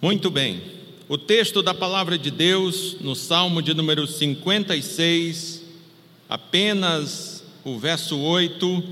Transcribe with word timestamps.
Muito 0.00 0.30
bem. 0.30 0.62
O 1.08 1.18
texto 1.18 1.60
da 1.60 1.74
palavra 1.74 2.16
de 2.16 2.30
Deus, 2.30 2.98
no 3.00 3.16
Salmo 3.16 3.60
de 3.60 3.74
número 3.74 4.06
56, 4.06 5.64
apenas 6.28 7.42
o 7.64 7.76
verso 7.80 8.16
8, 8.16 8.84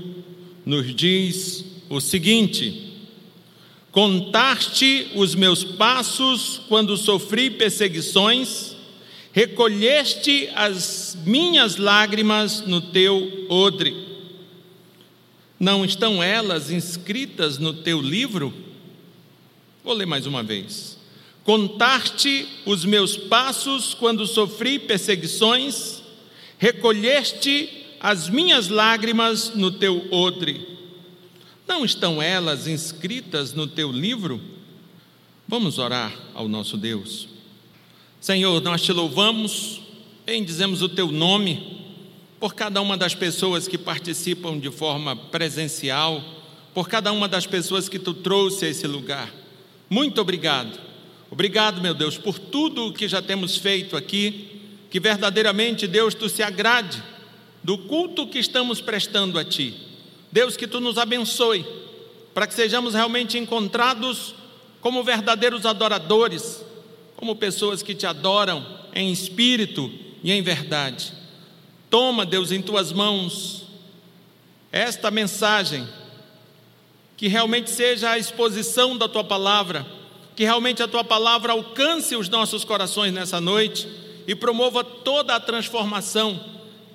nos 0.65 0.93
diz 0.93 1.63
o 1.89 2.01
seguinte: 2.01 2.93
Contaste 3.89 5.07
os 5.15 5.33
meus 5.33 5.63
passos 5.63 6.59
quando 6.67 6.97
sofri 6.97 7.51
perseguições, 7.51 8.75
recolheste 9.31 10.49
as 10.55 11.17
minhas 11.25 11.77
lágrimas 11.77 12.67
no 12.67 12.81
teu 12.81 13.45
odre. 13.47 13.95
Não 15.57 15.85
estão 15.85 16.21
elas 16.21 16.69
inscritas 16.69 17.57
no 17.57 17.73
teu 17.73 18.01
livro? 18.01 18.53
Vou 19.85 19.93
ler 19.93 20.05
mais 20.05 20.25
uma 20.25 20.43
vez. 20.43 20.96
Contaste 21.47 22.45
os 22.65 22.83
meus 22.83 23.15
passos 23.15 23.93
quando 23.93 24.27
sofri 24.27 24.77
perseguições, 24.77 26.03
recolheste 26.57 27.85
as 28.01 28.27
minhas 28.27 28.67
lágrimas 28.67 29.55
no 29.55 29.71
teu 29.71 30.11
odre. 30.11 30.67
Não 31.65 31.85
estão 31.85 32.21
elas 32.21 32.67
inscritas 32.67 33.53
no 33.53 33.65
teu 33.65 33.93
livro? 33.93 34.41
Vamos 35.47 35.77
orar 35.77 36.13
ao 36.33 36.49
nosso 36.49 36.75
Deus. 36.75 37.29
Senhor, 38.19 38.61
nós 38.61 38.81
te 38.81 38.91
louvamos, 38.91 39.79
bendizemos 40.25 40.81
o 40.81 40.89
teu 40.89 41.13
nome 41.13 41.81
por 42.41 42.55
cada 42.55 42.81
uma 42.81 42.97
das 42.97 43.15
pessoas 43.15 43.69
que 43.69 43.77
participam 43.77 44.59
de 44.59 44.69
forma 44.69 45.15
presencial, 45.15 46.21
por 46.73 46.89
cada 46.89 47.09
uma 47.13 47.25
das 47.25 47.47
pessoas 47.47 47.87
que 47.87 47.97
tu 47.97 48.13
trouxe 48.13 48.65
a 48.65 48.67
esse 48.67 48.85
lugar. 48.85 49.33
Muito 49.89 50.19
obrigado 50.19 50.86
Obrigado, 51.29 51.81
meu 51.81 51.93
Deus, 51.93 52.17
por 52.17 52.39
tudo 52.39 52.87
o 52.87 52.93
que 52.93 53.07
já 53.07 53.21
temos 53.21 53.57
feito 53.57 53.97
aqui, 53.97 54.61
que 54.89 54.99
verdadeiramente, 54.99 55.85
Deus, 55.85 56.13
tu 56.13 56.29
se 56.29 56.41
agrade 56.41 57.03
do 57.61 57.77
culto 57.77 58.27
que 58.27 58.39
estamos 58.39 58.79
prestando 58.79 59.37
a 59.37 59.43
ti. 59.43 59.73
Deus, 60.31 60.55
que 60.55 60.67
tu 60.67 60.79
nos 60.79 60.97
abençoe, 60.97 61.65
para 62.33 62.47
que 62.47 62.53
sejamos 62.53 62.93
realmente 62.93 63.37
encontrados 63.37 64.33
como 64.79 65.03
verdadeiros 65.03 65.65
adoradores, 65.65 66.63
como 67.15 67.35
pessoas 67.35 67.81
que 67.81 67.93
te 67.93 68.05
adoram 68.05 68.65
em 68.93 69.11
espírito 69.11 69.91
e 70.23 70.31
em 70.31 70.41
verdade. 70.41 71.11
Toma, 71.89 72.25
Deus, 72.25 72.51
em 72.51 72.61
tuas 72.61 72.91
mãos 72.91 73.65
esta 74.71 75.09
mensagem, 75.09 75.87
que 77.15 77.27
realmente 77.27 77.69
seja 77.69 78.11
a 78.11 78.17
exposição 78.17 78.97
da 78.97 79.07
tua 79.07 79.23
palavra 79.23 79.96
que 80.37 80.43
realmente 80.43 80.83
a 80.83 80.87
tua 80.87 81.03
palavra 81.03 81.51
alcance 81.53 82.15
os 82.15 82.29
nossos 82.29 82.63
corações 82.63 83.11
nessa 83.11 83.41
noite 83.41 83.87
e 84.27 84.35
promova 84.35 84.83
toda 84.83 85.35
a 85.35 85.39
transformação 85.39 86.39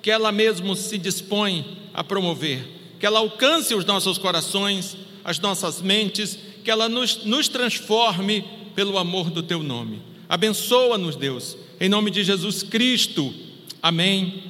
que 0.01 0.09
ela 0.09 0.31
mesmo 0.31 0.77
se 0.77 0.97
dispõe 0.97 1.77
a 1.93 2.01
promover. 2.05 2.65
Que 3.01 3.05
ela 3.05 3.19
alcance 3.19 3.75
os 3.75 3.83
nossos 3.83 4.17
corações, 4.17 4.95
as 5.25 5.41
nossas 5.41 5.81
mentes, 5.81 6.39
que 6.63 6.71
ela 6.71 6.87
nos, 6.87 7.25
nos 7.25 7.49
transforme 7.49 8.45
pelo 8.73 8.97
amor 8.97 9.29
do 9.29 9.43
teu 9.43 9.61
nome. 9.61 10.01
Abençoa-nos, 10.29 11.17
Deus, 11.17 11.57
em 11.81 11.89
nome 11.89 12.11
de 12.11 12.23
Jesus 12.23 12.63
Cristo. 12.63 13.33
Amém 13.81 14.41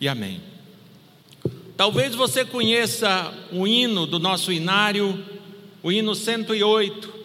e 0.00 0.06
amém. 0.06 0.40
Talvez 1.76 2.14
você 2.14 2.44
conheça 2.44 3.34
o 3.50 3.66
hino 3.66 4.06
do 4.06 4.20
nosso 4.20 4.52
inário, 4.52 5.24
o 5.82 5.90
hino 5.90 6.14
108. 6.14 7.17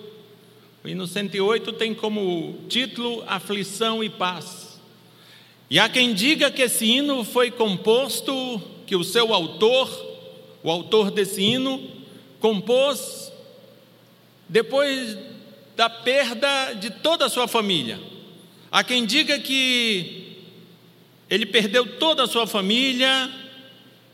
O 0.83 0.87
hino 0.89 1.07
108 1.07 1.71
tem 1.73 1.93
como 1.93 2.59
título 2.67 3.23
Aflição 3.25 4.03
e 4.03 4.09
Paz. 4.09 4.77
E 5.69 5.79
há 5.79 5.87
quem 5.87 6.13
diga 6.13 6.51
que 6.51 6.61
esse 6.61 6.83
hino 6.83 7.23
foi 7.23 7.49
composto, 7.49 8.61
que 8.85 8.93
o 8.93 9.01
seu 9.01 9.33
autor, 9.33 9.89
o 10.61 10.69
autor 10.69 11.09
desse 11.09 11.41
hino, 11.41 11.81
compôs 12.37 13.31
depois 14.49 15.17
da 15.73 15.89
perda 15.89 16.73
de 16.73 16.89
toda 16.89 17.27
a 17.27 17.29
sua 17.29 17.47
família. 17.47 17.97
Há 18.69 18.83
quem 18.83 19.05
diga 19.05 19.39
que 19.39 20.35
ele 21.29 21.45
perdeu 21.45 21.97
toda 21.97 22.23
a 22.23 22.27
sua 22.27 22.45
família 22.45 23.31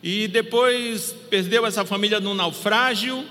e 0.04 0.28
depois 0.28 1.16
perdeu 1.32 1.66
essa 1.66 1.84
família 1.84 2.20
num 2.20 2.36
naufrágio 2.36 3.26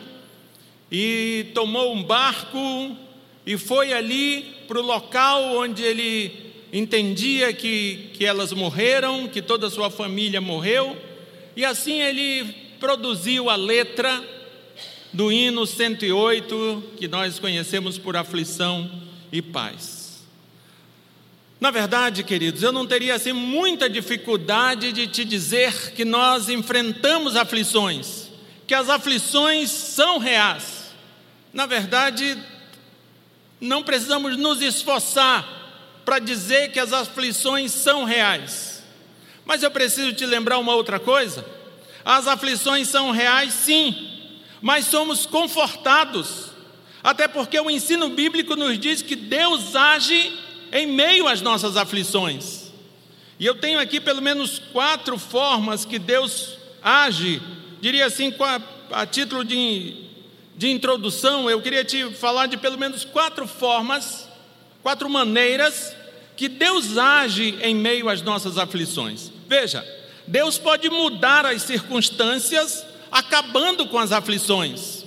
e 0.90 1.46
tomou 1.54 1.94
um 1.94 2.02
barco 2.02 3.06
e 3.48 3.56
foi 3.56 3.94
ali 3.94 4.42
para 4.68 4.78
o 4.78 4.82
local 4.82 5.56
onde 5.56 5.82
ele 5.82 6.52
entendia 6.70 7.50
que, 7.50 8.10
que 8.12 8.26
elas 8.26 8.52
morreram, 8.52 9.26
que 9.26 9.40
toda 9.40 9.68
a 9.68 9.70
sua 9.70 9.88
família 9.88 10.38
morreu, 10.38 10.94
e 11.56 11.64
assim 11.64 11.98
ele 11.98 12.44
produziu 12.78 13.48
a 13.48 13.56
letra 13.56 14.22
do 15.14 15.32
hino 15.32 15.66
108, 15.66 16.92
que 16.98 17.08
nós 17.08 17.38
conhecemos 17.38 17.96
por 17.96 18.18
aflição 18.18 18.90
e 19.32 19.40
paz. 19.40 20.26
Na 21.58 21.70
verdade, 21.70 22.22
queridos, 22.24 22.62
eu 22.62 22.70
não 22.70 22.86
teria 22.86 23.14
assim 23.14 23.32
muita 23.32 23.88
dificuldade 23.88 24.92
de 24.92 25.06
te 25.06 25.24
dizer 25.24 25.92
que 25.92 26.04
nós 26.04 26.50
enfrentamos 26.50 27.34
aflições, 27.34 28.28
que 28.66 28.74
as 28.74 28.90
aflições 28.90 29.70
são 29.70 30.18
reais. 30.18 30.92
Na 31.50 31.64
verdade, 31.64 32.36
não 33.60 33.82
precisamos 33.82 34.36
nos 34.36 34.62
esforçar 34.62 35.58
para 36.04 36.18
dizer 36.18 36.72
que 36.72 36.80
as 36.80 36.92
aflições 36.92 37.72
são 37.72 38.04
reais. 38.04 38.82
Mas 39.44 39.62
eu 39.62 39.70
preciso 39.70 40.12
te 40.12 40.24
lembrar 40.24 40.58
uma 40.58 40.74
outra 40.74 40.98
coisa: 40.98 41.44
as 42.04 42.26
aflições 42.26 42.88
são 42.88 43.10
reais, 43.10 43.52
sim, 43.52 44.08
mas 44.60 44.86
somos 44.86 45.26
confortados, 45.26 46.50
até 47.02 47.26
porque 47.28 47.58
o 47.58 47.70
ensino 47.70 48.10
bíblico 48.10 48.56
nos 48.56 48.78
diz 48.78 49.02
que 49.02 49.16
Deus 49.16 49.74
age 49.74 50.32
em 50.72 50.86
meio 50.86 51.26
às 51.26 51.40
nossas 51.40 51.76
aflições. 51.76 52.68
E 53.38 53.46
eu 53.46 53.54
tenho 53.54 53.78
aqui 53.78 54.00
pelo 54.00 54.20
menos 54.20 54.58
quatro 54.72 55.16
formas 55.16 55.84
que 55.84 55.98
Deus 55.98 56.58
age, 56.82 57.40
diria 57.80 58.06
assim, 58.06 58.34
a, 58.90 59.06
título 59.06 59.44
de 59.44 60.07
de 60.58 60.68
introdução, 60.68 61.48
eu 61.48 61.62
queria 61.62 61.84
te 61.84 62.10
falar 62.14 62.46
de 62.46 62.56
pelo 62.56 62.76
menos 62.76 63.04
quatro 63.04 63.46
formas, 63.46 64.28
quatro 64.82 65.08
maneiras 65.08 65.94
que 66.36 66.48
Deus 66.48 66.98
age 66.98 67.56
em 67.62 67.76
meio 67.76 68.08
às 68.08 68.22
nossas 68.22 68.58
aflições. 68.58 69.30
Veja, 69.46 69.86
Deus 70.26 70.58
pode 70.58 70.90
mudar 70.90 71.46
as 71.46 71.62
circunstâncias 71.62 72.84
acabando 73.08 73.86
com 73.86 74.00
as 74.00 74.10
aflições. 74.10 75.04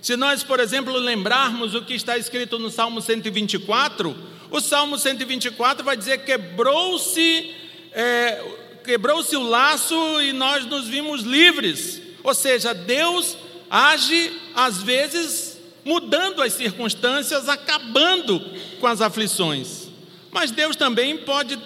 Se 0.00 0.16
nós, 0.16 0.44
por 0.44 0.60
exemplo, 0.60 0.96
lembrarmos 0.96 1.74
o 1.74 1.82
que 1.82 1.94
está 1.94 2.16
escrito 2.16 2.56
no 2.56 2.70
Salmo 2.70 3.00
124, 3.00 4.16
o 4.48 4.60
Salmo 4.60 4.96
124 4.96 5.84
vai 5.84 5.96
dizer: 5.96 6.18
quebrou-se 6.18 7.52
é, 7.90 8.44
quebrou-se 8.84 9.34
o 9.34 9.42
laço 9.42 10.22
e 10.22 10.32
nós 10.32 10.64
nos 10.66 10.86
vimos 10.86 11.22
livres. 11.22 12.00
Ou 12.22 12.32
seja, 12.32 12.72
Deus 12.72 13.36
age 13.70 14.32
às 14.54 14.82
vezes 14.82 15.54
mudando 15.84 16.42
as 16.42 16.54
circunstâncias, 16.54 17.48
acabando 17.48 18.40
com 18.80 18.86
as 18.86 19.00
aflições. 19.00 19.88
Mas 20.30 20.50
Deus 20.50 20.74
também 20.74 21.18
pode 21.18 21.58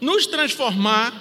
nos 0.00 0.26
transformar 0.26 1.12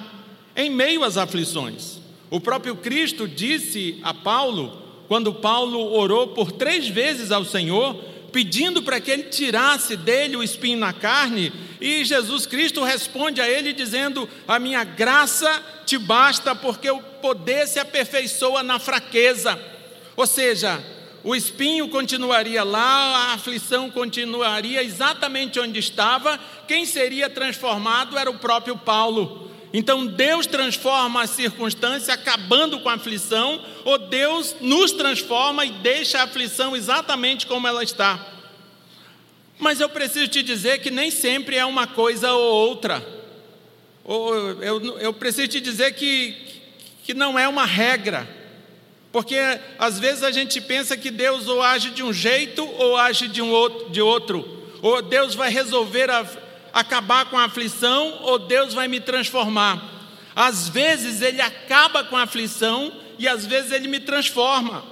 em 0.55 0.69
meio 0.69 1.03
às 1.03 1.17
aflições. 1.17 1.99
O 2.29 2.39
próprio 2.39 2.75
Cristo 2.75 3.27
disse 3.27 3.99
a 4.03 4.13
Paulo, 4.13 4.81
quando 5.07 5.33
Paulo 5.33 5.93
orou 5.93 6.29
por 6.29 6.51
três 6.51 6.87
vezes 6.87 7.31
ao 7.31 7.43
Senhor, 7.45 7.95
pedindo 8.31 8.81
para 8.81 8.99
que 8.99 9.11
ele 9.11 9.23
tirasse 9.23 9.95
dele 9.95 10.35
o 10.35 10.43
espinho 10.43 10.79
na 10.79 10.91
carne, 10.91 11.51
e 11.79 12.03
Jesus 12.03 12.45
Cristo 12.47 12.83
responde 12.83 13.39
a 13.39 13.49
ele 13.49 13.73
dizendo: 13.73 14.27
A 14.47 14.57
minha 14.57 14.83
graça 14.83 15.61
te 15.85 15.97
basta, 15.97 16.55
porque 16.55 16.89
o 16.89 17.01
poder 17.21 17.67
se 17.67 17.79
aperfeiçoa 17.79 18.63
na 18.63 18.79
fraqueza. 18.79 19.59
Ou 20.15 20.27
seja, 20.27 20.83
o 21.23 21.35
espinho 21.35 21.87
continuaria 21.87 22.63
lá, 22.63 23.29
a 23.29 23.33
aflição 23.33 23.89
continuaria 23.89 24.83
exatamente 24.83 25.59
onde 25.59 25.79
estava, 25.79 26.39
quem 26.67 26.85
seria 26.85 27.29
transformado 27.29 28.17
era 28.17 28.29
o 28.29 28.37
próprio 28.37 28.77
Paulo. 28.77 29.49
Então 29.73 30.05
Deus 30.05 30.45
transforma 30.45 31.23
a 31.23 31.27
circunstância 31.27 32.13
acabando 32.13 32.79
com 32.81 32.89
a 32.89 32.93
aflição, 32.93 33.59
ou 33.85 33.97
Deus 33.97 34.55
nos 34.59 34.91
transforma 34.91 35.65
e 35.65 35.71
deixa 35.71 36.19
a 36.19 36.23
aflição 36.23 36.75
exatamente 36.75 37.47
como 37.47 37.67
ela 37.67 37.83
está. 37.83 38.33
Mas 39.57 39.79
eu 39.79 39.89
preciso 39.89 40.27
te 40.27 40.43
dizer 40.43 40.79
que 40.79 40.91
nem 40.91 41.09
sempre 41.09 41.55
é 41.55 41.65
uma 41.65 41.87
coisa 41.87 42.33
ou 42.33 42.67
outra. 42.67 43.03
Ou 44.03 44.61
eu, 44.61 44.99
eu 44.99 45.13
preciso 45.13 45.47
te 45.47 45.61
dizer 45.61 45.93
que, 45.93 46.35
que 47.03 47.13
não 47.13 47.39
é 47.39 47.47
uma 47.47 47.65
regra. 47.65 48.42
Porque 49.13 49.37
às 49.77 49.99
vezes 49.99 50.23
a 50.23 50.31
gente 50.31 50.59
pensa 50.59 50.97
que 50.97 51.11
Deus 51.11 51.47
ou 51.47 51.61
age 51.61 51.91
de 51.91 52.01
um 52.01 52.11
jeito 52.11 52.65
ou 52.65 52.97
age 52.97 53.27
de, 53.27 53.43
um 53.43 53.51
outro, 53.51 53.89
de 53.91 54.01
outro. 54.01 54.63
ou 54.81 55.03
Deus 55.03 55.35
vai 55.35 55.51
resolver 55.51 56.09
a, 56.09 56.25
acabar 56.73 57.25
com 57.25 57.37
a 57.37 57.45
aflição, 57.45 58.21
ou 58.23 58.39
Deus 58.39 58.73
vai 58.73 58.87
me 58.87 58.99
transformar. 58.99 59.79
Às 60.35 60.67
vezes 60.67 61.21
ele 61.21 61.39
acaba 61.39 62.03
com 62.03 62.17
a 62.17 62.23
aflição 62.23 62.91
e 63.19 63.27
às 63.27 63.45
vezes 63.45 63.71
ele 63.71 63.87
me 63.87 63.99
transforma. 63.99 64.83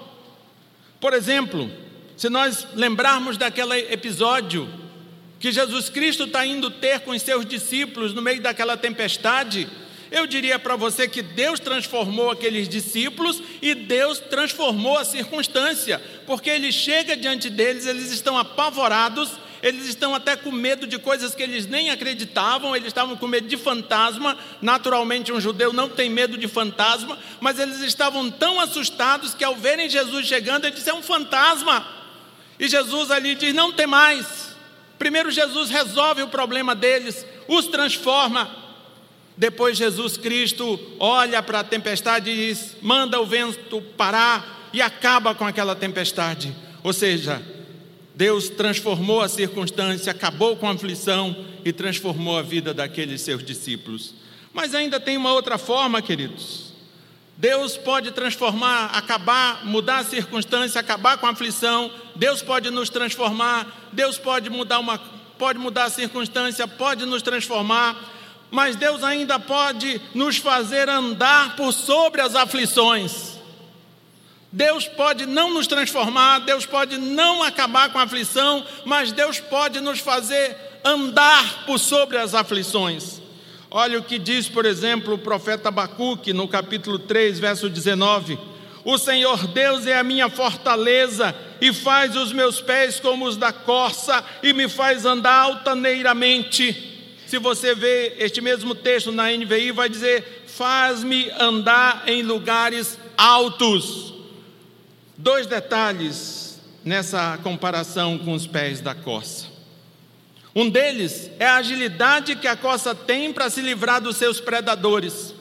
Por 0.99 1.13
exemplo, 1.13 1.71
se 2.15 2.29
nós 2.29 2.67
lembrarmos 2.75 3.37
daquele 3.37 3.91
episódio 3.91 4.71
que 5.39 5.51
Jesus 5.51 5.89
Cristo 5.89 6.25
está 6.25 6.45
indo 6.45 6.69
ter 6.69 6.99
com 6.99 7.09
os 7.09 7.23
seus 7.23 7.43
discípulos 7.43 8.13
no 8.13 8.21
meio 8.21 8.39
daquela 8.39 8.77
tempestade, 8.77 9.67
eu 10.11 10.27
diria 10.27 10.59
para 10.59 10.75
você 10.75 11.07
que 11.07 11.21
Deus 11.21 11.57
transformou 11.57 12.29
aqueles 12.29 12.67
discípulos 12.67 13.41
e 13.61 13.73
Deus 13.73 14.19
transformou 14.19 14.97
a 14.97 15.05
circunstância, 15.05 16.01
porque 16.27 16.49
ele 16.49 16.69
chega 16.69 17.15
diante 17.15 17.49
deles, 17.49 17.85
eles 17.85 18.11
estão 18.11 18.37
apavorados, 18.37 19.31
eles 19.63 19.85
estão 19.85 20.13
até 20.13 20.35
com 20.35 20.51
medo 20.51 20.85
de 20.85 20.99
coisas 20.99 21.33
que 21.33 21.41
eles 21.41 21.65
nem 21.65 21.91
acreditavam, 21.91 22.75
eles 22.75 22.87
estavam 22.87 23.15
com 23.15 23.25
medo 23.25 23.47
de 23.47 23.55
fantasma. 23.55 24.37
Naturalmente, 24.61 25.31
um 25.31 25.39
judeu 25.39 25.71
não 25.71 25.87
tem 25.87 26.09
medo 26.09 26.37
de 26.37 26.47
fantasma, 26.47 27.17
mas 27.39 27.57
eles 27.57 27.79
estavam 27.79 28.29
tão 28.29 28.59
assustados 28.59 29.33
que, 29.33 29.43
ao 29.43 29.55
verem 29.55 29.87
Jesus 29.87 30.27
chegando, 30.27 30.65
ele 30.65 30.75
disse: 30.75 30.89
É 30.89 30.93
um 30.93 31.03
fantasma. 31.03 31.87
E 32.59 32.67
Jesus 32.67 33.11
ali 33.11 33.35
diz: 33.35 33.53
Não 33.53 33.71
tem 33.71 33.87
mais. 33.87 34.55
Primeiro, 34.97 35.31
Jesus 35.31 35.69
resolve 35.69 36.23
o 36.23 36.27
problema 36.27 36.75
deles, 36.75 37.25
os 37.47 37.67
transforma. 37.67 38.60
Depois, 39.37 39.77
Jesus 39.77 40.17
Cristo 40.17 40.79
olha 40.99 41.41
para 41.41 41.61
a 41.61 41.63
tempestade 41.63 42.29
e 42.29 42.35
diz: 42.35 42.75
manda 42.81 43.19
o 43.19 43.25
vento 43.25 43.81
parar 43.97 44.69
e 44.73 44.81
acaba 44.81 45.33
com 45.33 45.45
aquela 45.45 45.75
tempestade. 45.75 46.55
Ou 46.83 46.93
seja, 46.93 47.41
Deus 48.15 48.49
transformou 48.49 49.21
a 49.21 49.29
circunstância, 49.29 50.11
acabou 50.11 50.55
com 50.55 50.67
a 50.67 50.73
aflição 50.73 51.35
e 51.63 51.71
transformou 51.71 52.37
a 52.37 52.41
vida 52.41 52.73
daqueles 52.73 53.21
seus 53.21 53.43
discípulos. 53.43 54.13
Mas 54.53 54.75
ainda 54.75 54.99
tem 54.99 55.17
uma 55.17 55.33
outra 55.33 55.57
forma, 55.57 56.01
queridos. 56.01 56.71
Deus 57.37 57.75
pode 57.75 58.11
transformar, 58.11 58.91
acabar, 58.93 59.65
mudar 59.65 59.99
a 59.99 60.03
circunstância, 60.03 60.79
acabar 60.79 61.17
com 61.17 61.25
a 61.25 61.31
aflição. 61.31 61.91
Deus 62.15 62.43
pode 62.43 62.69
nos 62.69 62.89
transformar. 62.89 63.89
Deus 63.91 64.17
pode 64.19 64.49
mudar 64.49 64.77
uma, 64.79 64.99
pode 65.39 65.57
mudar 65.57 65.85
a 65.85 65.89
circunstância, 65.89 66.67
pode 66.67 67.05
nos 67.05 67.23
transformar. 67.23 67.95
Mas 68.51 68.75
Deus 68.75 69.01
ainda 69.03 69.39
pode 69.39 69.99
nos 70.13 70.37
fazer 70.37 70.89
andar 70.89 71.55
por 71.55 71.71
sobre 71.71 72.21
as 72.21 72.35
aflições. 72.35 73.39
Deus 74.51 74.85
pode 74.85 75.25
não 75.25 75.53
nos 75.53 75.65
transformar, 75.65 76.39
Deus 76.39 76.65
pode 76.65 76.97
não 76.97 77.41
acabar 77.41 77.89
com 77.89 77.97
a 77.97 78.03
aflição, 78.03 78.65
mas 78.83 79.13
Deus 79.13 79.39
pode 79.39 79.79
nos 79.79 79.99
fazer 79.99 80.57
andar 80.83 81.65
por 81.65 81.79
sobre 81.79 82.17
as 82.17 82.35
aflições. 82.35 83.21
Olha 83.69 83.97
o 83.97 84.03
que 84.03 84.19
diz, 84.19 84.49
por 84.49 84.65
exemplo, 84.65 85.13
o 85.13 85.17
profeta 85.17 85.69
Abacuque 85.69 86.33
no 86.33 86.49
capítulo 86.49 86.99
3, 86.99 87.39
verso 87.39 87.69
19: 87.69 88.37
O 88.83 88.97
Senhor 88.97 89.47
Deus 89.47 89.87
é 89.87 89.97
a 89.97 90.03
minha 90.03 90.29
fortaleza 90.29 91.33
e 91.61 91.71
faz 91.71 92.17
os 92.17 92.33
meus 92.33 92.59
pés 92.59 92.99
como 92.99 93.25
os 93.25 93.37
da 93.37 93.53
corça 93.53 94.21
e 94.43 94.51
me 94.51 94.67
faz 94.67 95.05
andar 95.05 95.43
altaneiramente. 95.43 96.90
Se 97.31 97.39
você 97.39 97.73
vê 97.73 98.17
este 98.19 98.41
mesmo 98.41 98.75
texto 98.75 99.09
na 99.09 99.31
NVI, 99.31 99.71
vai 99.71 99.87
dizer: 99.87 100.43
Faz-me 100.47 101.31
andar 101.39 102.03
em 102.05 102.23
lugares 102.23 102.99
altos. 103.17 104.13
Dois 105.17 105.47
detalhes 105.47 106.59
nessa 106.83 107.39
comparação 107.41 108.17
com 108.17 108.33
os 108.33 108.45
pés 108.45 108.81
da 108.81 108.93
corça. 108.93 109.47
Um 110.53 110.69
deles 110.69 111.31
é 111.39 111.45
a 111.47 111.55
agilidade 111.55 112.35
que 112.35 112.49
a 112.49 112.57
coça 112.57 112.93
tem 112.93 113.31
para 113.31 113.49
se 113.49 113.61
livrar 113.61 114.01
dos 114.01 114.17
seus 114.17 114.41
predadores. 114.41 115.33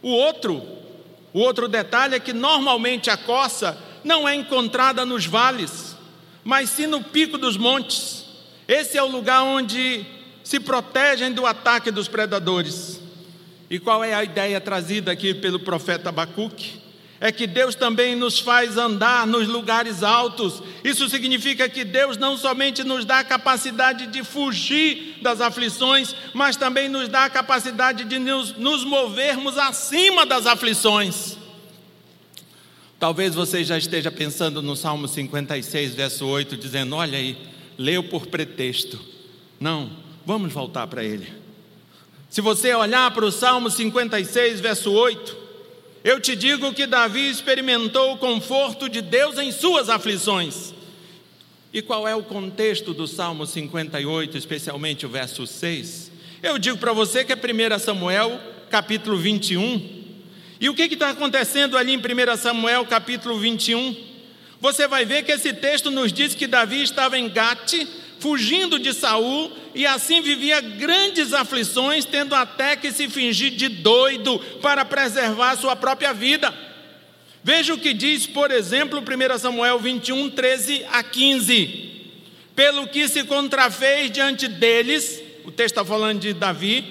O 0.00 0.08
outro, 0.08 0.66
o 1.34 1.40
outro 1.40 1.68
detalhe 1.68 2.14
é 2.14 2.18
que 2.18 2.32
normalmente 2.32 3.10
a 3.10 3.18
coça 3.18 3.76
não 4.02 4.26
é 4.26 4.34
encontrada 4.34 5.04
nos 5.04 5.26
vales, 5.26 5.98
mas 6.42 6.70
sim 6.70 6.86
no 6.86 7.04
pico 7.04 7.36
dos 7.36 7.58
montes. 7.58 8.24
Esse 8.66 8.96
é 8.96 9.02
o 9.02 9.10
lugar 9.10 9.42
onde 9.42 10.13
se 10.44 10.60
protegem 10.60 11.32
do 11.32 11.44
ataque 11.44 11.90
dos 11.90 12.06
predadores. 12.06 13.00
E 13.68 13.80
qual 13.80 14.04
é 14.04 14.14
a 14.14 14.22
ideia 14.22 14.60
trazida 14.60 15.10
aqui 15.10 15.34
pelo 15.34 15.58
profeta 15.58 16.10
Abacuque? 16.10 16.84
é 17.24 17.32
que 17.32 17.46
Deus 17.46 17.74
também 17.74 18.14
nos 18.14 18.38
faz 18.38 18.76
andar 18.76 19.26
nos 19.26 19.48
lugares 19.48 20.02
altos. 20.02 20.62
Isso 20.84 21.08
significa 21.08 21.66
que 21.70 21.82
Deus 21.82 22.18
não 22.18 22.36
somente 22.36 22.84
nos 22.84 23.06
dá 23.06 23.20
a 23.20 23.24
capacidade 23.24 24.08
de 24.08 24.22
fugir 24.22 25.20
das 25.22 25.40
aflições, 25.40 26.14
mas 26.34 26.54
também 26.54 26.86
nos 26.86 27.08
dá 27.08 27.24
a 27.24 27.30
capacidade 27.30 28.04
de 28.04 28.18
nos, 28.18 28.54
nos 28.58 28.84
movermos 28.84 29.56
acima 29.56 30.26
das 30.26 30.46
aflições. 30.46 31.38
Talvez 33.00 33.34
você 33.34 33.64
já 33.64 33.78
esteja 33.78 34.10
pensando 34.10 34.60
no 34.60 34.76
Salmo 34.76 35.08
56, 35.08 35.94
verso 35.94 36.26
8, 36.26 36.58
dizendo: 36.58 36.94
Olha 36.94 37.16
aí, 37.16 37.38
leu 37.78 38.04
por 38.04 38.26
pretexto. 38.26 39.00
Não, 39.58 39.90
vamos 40.26 40.52
voltar 40.52 40.86
para 40.86 41.04
ele. 41.04 41.26
Se 42.30 42.40
você 42.40 42.74
olhar 42.74 43.10
para 43.12 43.24
o 43.24 43.30
Salmo 43.30 43.70
56, 43.70 44.60
verso 44.60 44.90
8, 44.90 45.36
eu 46.02 46.20
te 46.20 46.34
digo 46.34 46.72
que 46.74 46.86
Davi 46.86 47.30
experimentou 47.30 48.12
o 48.12 48.18
conforto 48.18 48.88
de 48.88 49.00
Deus 49.00 49.38
em 49.38 49.52
suas 49.52 49.88
aflições. 49.88 50.74
E 51.72 51.80
qual 51.80 52.06
é 52.06 52.14
o 52.14 52.22
contexto 52.22 52.92
do 52.92 53.06
Salmo 53.06 53.46
58, 53.46 54.36
especialmente 54.36 55.06
o 55.06 55.08
verso 55.08 55.46
6? 55.46 56.10
Eu 56.42 56.58
digo 56.58 56.78
para 56.78 56.92
você 56.92 57.24
que 57.24 57.32
é 57.32 57.36
1 57.36 57.78
Samuel, 57.78 58.38
capítulo 58.70 59.16
21. 59.16 60.04
E 60.60 60.68
o 60.68 60.74
que 60.74 60.82
está 60.82 61.10
acontecendo 61.10 61.76
ali 61.76 61.92
em 61.92 61.98
1 61.98 62.36
Samuel, 62.36 62.84
capítulo 62.86 63.38
21? 63.38 63.96
Você 64.60 64.86
vai 64.86 65.04
ver 65.04 65.24
que 65.24 65.32
esse 65.32 65.52
texto 65.52 65.90
nos 65.90 66.12
diz 66.12 66.34
que 66.34 66.46
Davi 66.46 66.82
estava 66.82 67.18
em 67.18 67.28
Gate, 67.28 67.86
fugindo 68.18 68.78
de 68.78 68.92
Saul, 68.92 69.50
e 69.74 69.86
assim 69.86 70.20
vivia 70.20 70.60
grandes 70.60 71.32
aflições, 71.32 72.04
tendo 72.04 72.34
até 72.34 72.76
que 72.76 72.92
se 72.92 73.08
fingir 73.08 73.52
de 73.52 73.68
doido 73.68 74.38
para 74.62 74.84
preservar 74.84 75.56
sua 75.56 75.74
própria 75.74 76.12
vida. 76.12 76.54
Veja 77.42 77.74
o 77.74 77.78
que 77.78 77.92
diz, 77.92 78.26
por 78.26 78.50
exemplo, 78.50 79.00
1 79.00 79.38
Samuel 79.38 79.78
21, 79.78 80.30
13 80.30 80.86
a 80.92 81.02
15. 81.02 81.90
Pelo 82.54 82.86
que 82.86 83.08
se 83.08 83.24
contrafez 83.24 84.10
diante 84.10 84.46
deles, 84.46 85.20
o 85.44 85.50
texto 85.50 85.78
está 85.78 85.84
falando 85.84 86.20
de 86.20 86.32
Davi, 86.32 86.84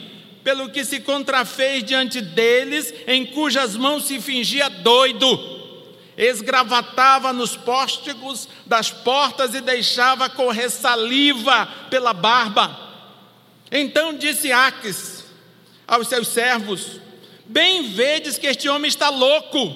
pelo 0.44 0.70
que 0.70 0.84
se 0.84 1.00
contrafez 1.00 1.84
diante 1.84 2.20
deles, 2.20 2.94
em 3.08 3.26
cujas 3.26 3.76
mãos 3.78 4.06
se 4.06 4.20
fingia 4.20 4.70
doido 4.70 5.53
esgravatava 6.18 7.34
nos 7.34 7.56
póstigos 7.56 8.48
das 8.66 8.92
portas 8.92 9.54
e 9.56 9.62
deixava 9.62 10.30
correr 10.30 10.70
saliva 10.70 11.66
pela 11.90 12.14
barba. 12.14 12.80
Então 13.72 14.14
disse 14.14 14.52
Aques 14.52 15.26
aos 15.88 16.08
seus 16.08 16.28
servos: 16.28 17.00
Bem 17.46 17.92
vedes 17.94 18.38
que 18.38 18.48
este 18.48 18.70
homem 18.70 18.88
está 18.88 19.10
louco, 19.10 19.76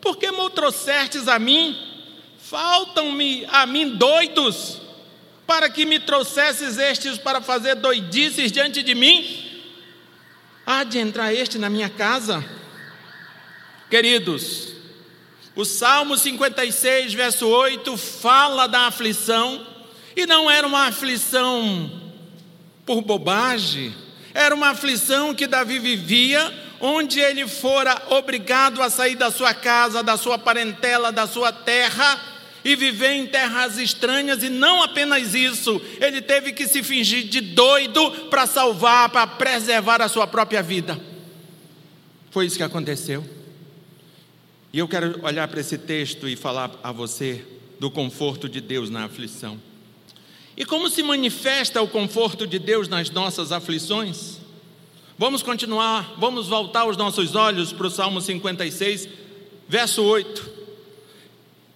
porque 0.00 0.30
me 0.30 0.50
trouxestes 0.50 1.28
a 1.28 1.38
mim? 1.38 1.76
Faltam-me 2.38 3.46
a 3.50 3.64
mim 3.64 3.96
doidos, 3.96 4.80
para 5.46 5.70
que 5.70 5.86
me 5.86 5.98
trouxesses 6.00 6.76
estes 6.76 7.16
para 7.18 7.40
fazer 7.40 7.76
doidices 7.76 8.52
diante 8.52 8.82
de 8.82 8.94
mim? 8.94 9.48
Há 10.66 10.84
de 10.84 10.98
entrar 10.98 11.32
este 11.32 11.58
na 11.58 11.70
minha 11.70 11.88
casa? 11.88 12.44
Queridos, 13.88 14.71
o 15.54 15.64
Salmo 15.64 16.16
56, 16.16 17.12
verso 17.12 17.46
8, 17.46 17.96
fala 17.96 18.66
da 18.66 18.86
aflição, 18.86 19.66
e 20.16 20.26
não 20.26 20.50
era 20.50 20.66
uma 20.66 20.86
aflição 20.86 21.90
por 22.86 23.02
bobagem, 23.02 23.94
era 24.32 24.54
uma 24.54 24.70
aflição 24.70 25.34
que 25.34 25.46
Davi 25.46 25.78
vivia, 25.78 26.52
onde 26.80 27.20
ele 27.20 27.46
fora 27.46 28.00
obrigado 28.10 28.82
a 28.82 28.88
sair 28.88 29.14
da 29.14 29.30
sua 29.30 29.52
casa, 29.52 30.02
da 30.02 30.16
sua 30.16 30.38
parentela, 30.38 31.12
da 31.12 31.26
sua 31.26 31.52
terra, 31.52 32.20
e 32.64 32.74
viver 32.76 33.12
em 33.12 33.26
terras 33.26 33.76
estranhas, 33.76 34.42
e 34.42 34.48
não 34.48 34.82
apenas 34.82 35.34
isso, 35.34 35.82
ele 36.00 36.22
teve 36.22 36.52
que 36.52 36.66
se 36.66 36.82
fingir 36.82 37.24
de 37.24 37.40
doido 37.40 38.10
para 38.30 38.46
salvar, 38.46 39.10
para 39.10 39.26
preservar 39.26 40.00
a 40.00 40.08
sua 40.08 40.26
própria 40.26 40.62
vida. 40.62 40.98
Foi 42.30 42.46
isso 42.46 42.56
que 42.56 42.62
aconteceu. 42.62 43.41
E 44.72 44.78
eu 44.78 44.88
quero 44.88 45.22
olhar 45.22 45.46
para 45.48 45.60
esse 45.60 45.76
texto 45.76 46.26
e 46.26 46.34
falar 46.34 46.70
a 46.82 46.90
você 46.90 47.44
do 47.78 47.90
conforto 47.90 48.48
de 48.48 48.58
Deus 48.58 48.88
na 48.88 49.04
aflição. 49.04 49.60
E 50.56 50.64
como 50.64 50.88
se 50.88 51.02
manifesta 51.02 51.82
o 51.82 51.88
conforto 51.88 52.46
de 52.46 52.58
Deus 52.58 52.88
nas 52.88 53.10
nossas 53.10 53.52
aflições? 53.52 54.38
Vamos 55.18 55.42
continuar, 55.42 56.14
vamos 56.16 56.48
voltar 56.48 56.86
os 56.86 56.96
nossos 56.96 57.34
olhos 57.34 57.70
para 57.70 57.86
o 57.86 57.90
Salmo 57.90 58.20
56, 58.20 59.08
verso 59.68 60.02
8. 60.02 60.50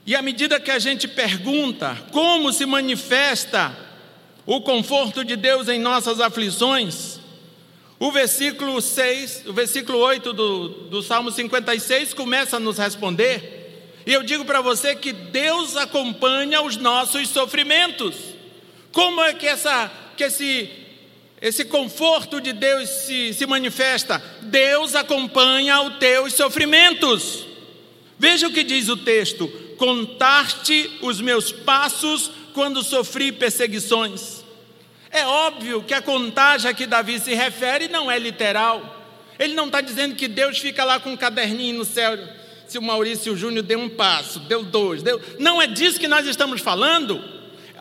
E 0.06 0.14
à 0.14 0.22
medida 0.22 0.58
que 0.58 0.70
a 0.70 0.78
gente 0.78 1.06
pergunta 1.06 2.02
como 2.12 2.50
se 2.50 2.64
manifesta 2.64 3.76
o 4.46 4.60
conforto 4.62 5.22
de 5.22 5.36
Deus 5.36 5.68
em 5.68 5.78
nossas 5.78 6.18
aflições, 6.18 7.15
o 7.98 8.12
versículo 8.12 8.80
6, 8.80 9.44
o 9.46 9.52
versículo 9.52 9.98
8 9.98 10.32
do, 10.32 10.68
do 10.88 11.02
Salmo 11.02 11.30
56 11.30 12.12
começa 12.12 12.56
a 12.56 12.60
nos 12.60 12.76
responder. 12.76 14.02
E 14.06 14.12
eu 14.12 14.22
digo 14.22 14.44
para 14.44 14.60
você 14.60 14.94
que 14.94 15.12
Deus 15.12 15.76
acompanha 15.76 16.60
os 16.60 16.76
nossos 16.76 17.28
sofrimentos. 17.28 18.14
Como 18.92 19.20
é 19.22 19.32
que, 19.32 19.46
essa, 19.46 19.90
que 20.16 20.24
esse, 20.24 20.70
esse 21.40 21.64
conforto 21.64 22.40
de 22.40 22.52
Deus 22.52 22.88
se, 22.88 23.32
se 23.32 23.46
manifesta? 23.46 24.22
Deus 24.42 24.94
acompanha 24.94 25.80
os 25.80 25.96
teus 25.96 26.34
sofrimentos. 26.34 27.46
Veja 28.18 28.46
o 28.46 28.52
que 28.52 28.62
diz 28.62 28.88
o 28.88 28.96
texto: 28.96 29.48
Contaste 29.78 30.98
os 31.02 31.20
meus 31.20 31.50
passos 31.50 32.30
quando 32.52 32.82
sofri 32.82 33.32
perseguições. 33.32 34.35
É 35.16 35.26
óbvio 35.26 35.82
que 35.82 35.94
a 35.94 36.02
contagem 36.02 36.70
a 36.70 36.74
que 36.74 36.84
Davi 36.84 37.18
se 37.18 37.32
refere 37.32 37.88
não 37.88 38.10
é 38.10 38.18
literal. 38.18 39.02
Ele 39.38 39.54
não 39.54 39.64
está 39.64 39.80
dizendo 39.80 40.14
que 40.14 40.28
Deus 40.28 40.58
fica 40.58 40.84
lá 40.84 41.00
com 41.00 41.12
um 41.12 41.16
caderninho 41.16 41.78
no 41.78 41.86
céu. 41.86 42.18
Se 42.68 42.76
o 42.76 42.82
Maurício 42.82 43.34
Júnior 43.34 43.64
deu 43.64 43.78
um 43.78 43.88
passo, 43.88 44.40
deu 44.40 44.62
dois, 44.62 45.02
deu. 45.02 45.18
Não 45.38 45.60
é 45.62 45.66
disso 45.66 45.98
que 45.98 46.06
nós 46.06 46.26
estamos 46.26 46.60
falando. 46.60 47.24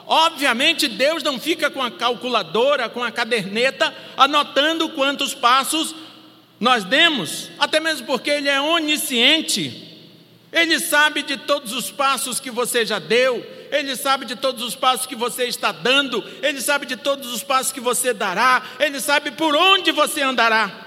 Obviamente, 0.08 0.88
Deus 0.88 1.24
não 1.24 1.38
fica 1.38 1.70
com 1.70 1.84
a 1.84 1.92
calculadora, 1.92 2.88
com 2.88 3.04
a 3.04 3.12
caderneta, 3.12 3.94
anotando 4.16 4.88
quantos 4.92 5.34
passos 5.34 5.94
nós 6.58 6.86
demos, 6.86 7.50
até 7.60 7.82
mesmo 7.82 8.08
porque 8.08 8.30
Ele 8.30 8.48
é 8.48 8.62
onisciente. 8.62 10.08
Ele 10.54 10.80
sabe 10.80 11.22
de 11.22 11.36
todos 11.36 11.74
os 11.74 11.92
passos 11.92 12.40
que 12.40 12.50
você 12.50 12.86
já 12.86 12.98
deu, 12.98 13.46
Ele 13.76 13.96
sabe 13.96 14.26
de 14.26 14.36
todos 14.36 14.64
os 14.64 14.76
passos 14.76 15.06
que 15.06 15.16
você 15.16 15.46
está 15.46 15.72
dando, 15.72 16.24
Ele 16.42 16.62
sabe 16.62 16.86
de 16.86 16.96
todos 16.96 17.32
os 17.34 17.44
passos 17.44 17.72
que 17.72 17.82
você 17.82 18.14
dará, 18.14 18.64
Ele 18.80 19.00
sabe 19.00 19.32
por 19.32 19.56
onde 19.56 19.92
você 19.92 20.22
andará. 20.22 20.86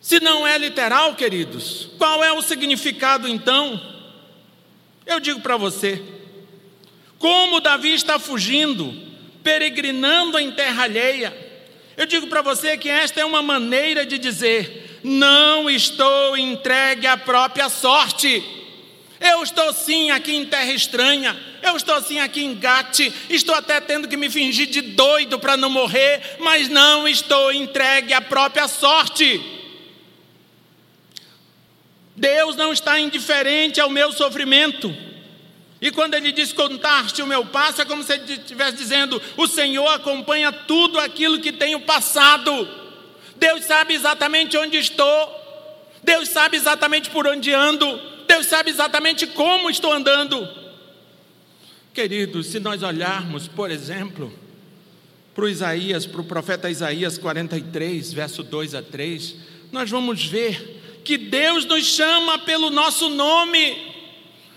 Se 0.00 0.20
não 0.20 0.46
é 0.46 0.56
literal, 0.56 1.14
queridos, 1.14 1.88
qual 1.98 2.22
é 2.22 2.32
o 2.32 2.40
significado 2.40 3.28
então? 3.28 3.80
Eu 5.04 5.20
digo 5.20 5.40
para 5.40 5.56
você, 5.56 6.02
como 7.18 7.60
Davi 7.60 7.92
está 7.92 8.18
fugindo, 8.18 8.94
peregrinando 9.42 10.38
em 10.38 10.50
terra 10.52 10.84
alheia, 10.84 11.36
eu 11.96 12.06
digo 12.06 12.28
para 12.28 12.40
você 12.40 12.78
que 12.78 12.88
esta 12.88 13.20
é 13.20 13.24
uma 13.24 13.42
maneira 13.42 14.06
de 14.06 14.16
dizer: 14.16 15.00
não 15.02 15.68
estou 15.68 16.36
entregue 16.36 17.06
à 17.06 17.16
própria 17.16 17.68
sorte. 17.68 18.59
Eu 19.20 19.42
estou 19.42 19.70
sim 19.74 20.10
aqui 20.10 20.34
em 20.34 20.46
terra 20.46 20.72
estranha, 20.72 21.38
eu 21.62 21.76
estou 21.76 22.00
sim 22.00 22.18
aqui 22.18 22.42
em 22.42 22.54
Gate, 22.54 23.12
estou 23.28 23.54
até 23.54 23.78
tendo 23.78 24.08
que 24.08 24.16
me 24.16 24.30
fingir 24.30 24.66
de 24.66 24.80
doido 24.80 25.38
para 25.38 25.58
não 25.58 25.68
morrer, 25.68 26.38
mas 26.38 26.70
não 26.70 27.06
estou 27.06 27.52
entregue 27.52 28.14
à 28.14 28.22
própria 28.22 28.66
sorte. 28.66 29.38
Deus 32.16 32.56
não 32.56 32.72
está 32.72 32.98
indiferente 32.98 33.78
ao 33.78 33.90
meu 33.90 34.10
sofrimento. 34.10 34.94
E 35.82 35.90
quando 35.90 36.14
ele 36.14 36.32
diz 36.32 36.52
contar-te 36.52 37.22
o 37.22 37.26
meu 37.26 37.44
passo, 37.46 37.80
é 37.80 37.84
como 37.84 38.02
se 38.02 38.12
ele 38.12 38.32
estivesse 38.32 38.76
dizendo: 38.76 39.20
o 39.36 39.46
Senhor 39.46 39.88
acompanha 39.88 40.52
tudo 40.52 40.98
aquilo 40.98 41.40
que 41.40 41.52
tenho 41.52 41.80
passado. 41.80 42.68
Deus 43.36 43.64
sabe 43.64 43.94
exatamente 43.94 44.56
onde 44.58 44.76
estou, 44.76 45.40
Deus 46.02 46.28
sabe 46.28 46.58
exatamente 46.58 47.08
por 47.08 47.26
onde 47.26 47.52
ando, 47.52 47.98
Deus 48.30 48.46
sabe 48.46 48.70
exatamente 48.70 49.26
como 49.26 49.68
estou 49.68 49.92
andando. 49.92 50.48
Queridos, 51.92 52.46
se 52.46 52.60
nós 52.60 52.80
olharmos, 52.80 53.48
por 53.48 53.72
exemplo, 53.72 54.32
para 55.34 55.46
o 55.46 55.48
Isaías, 55.48 56.06
para 56.06 56.20
o 56.20 56.24
profeta 56.24 56.70
Isaías 56.70 57.18
43, 57.18 58.12
verso 58.12 58.44
2 58.44 58.76
a 58.76 58.82
3, 58.82 59.34
nós 59.72 59.90
vamos 59.90 60.24
ver 60.24 61.00
que 61.04 61.18
Deus 61.18 61.64
nos 61.64 61.84
chama 61.84 62.38
pelo 62.38 62.70
nosso 62.70 63.08
nome. 63.08 63.76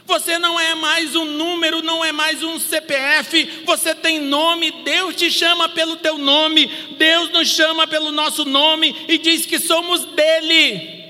Você 0.05 0.37
não 0.37 0.59
é 0.59 0.75
mais 0.75 1.15
um 1.15 1.25
número, 1.25 1.81
não 1.81 2.05
é 2.05 2.11
mais 2.11 2.43
um 2.43 2.59
CPF, 2.59 3.63
você 3.65 3.95
tem 3.95 4.19
nome, 4.19 4.69
Deus 4.85 5.15
te 5.15 5.31
chama 5.31 5.67
pelo 5.69 5.95
teu 5.95 6.19
nome, 6.19 6.69
Deus 6.99 7.31
nos 7.31 7.47
chama 7.47 7.87
pelo 7.87 8.11
nosso 8.11 8.45
nome 8.45 8.95
e 9.07 9.17
diz 9.17 9.47
que 9.47 9.57
somos 9.57 10.05
dele. 10.05 11.02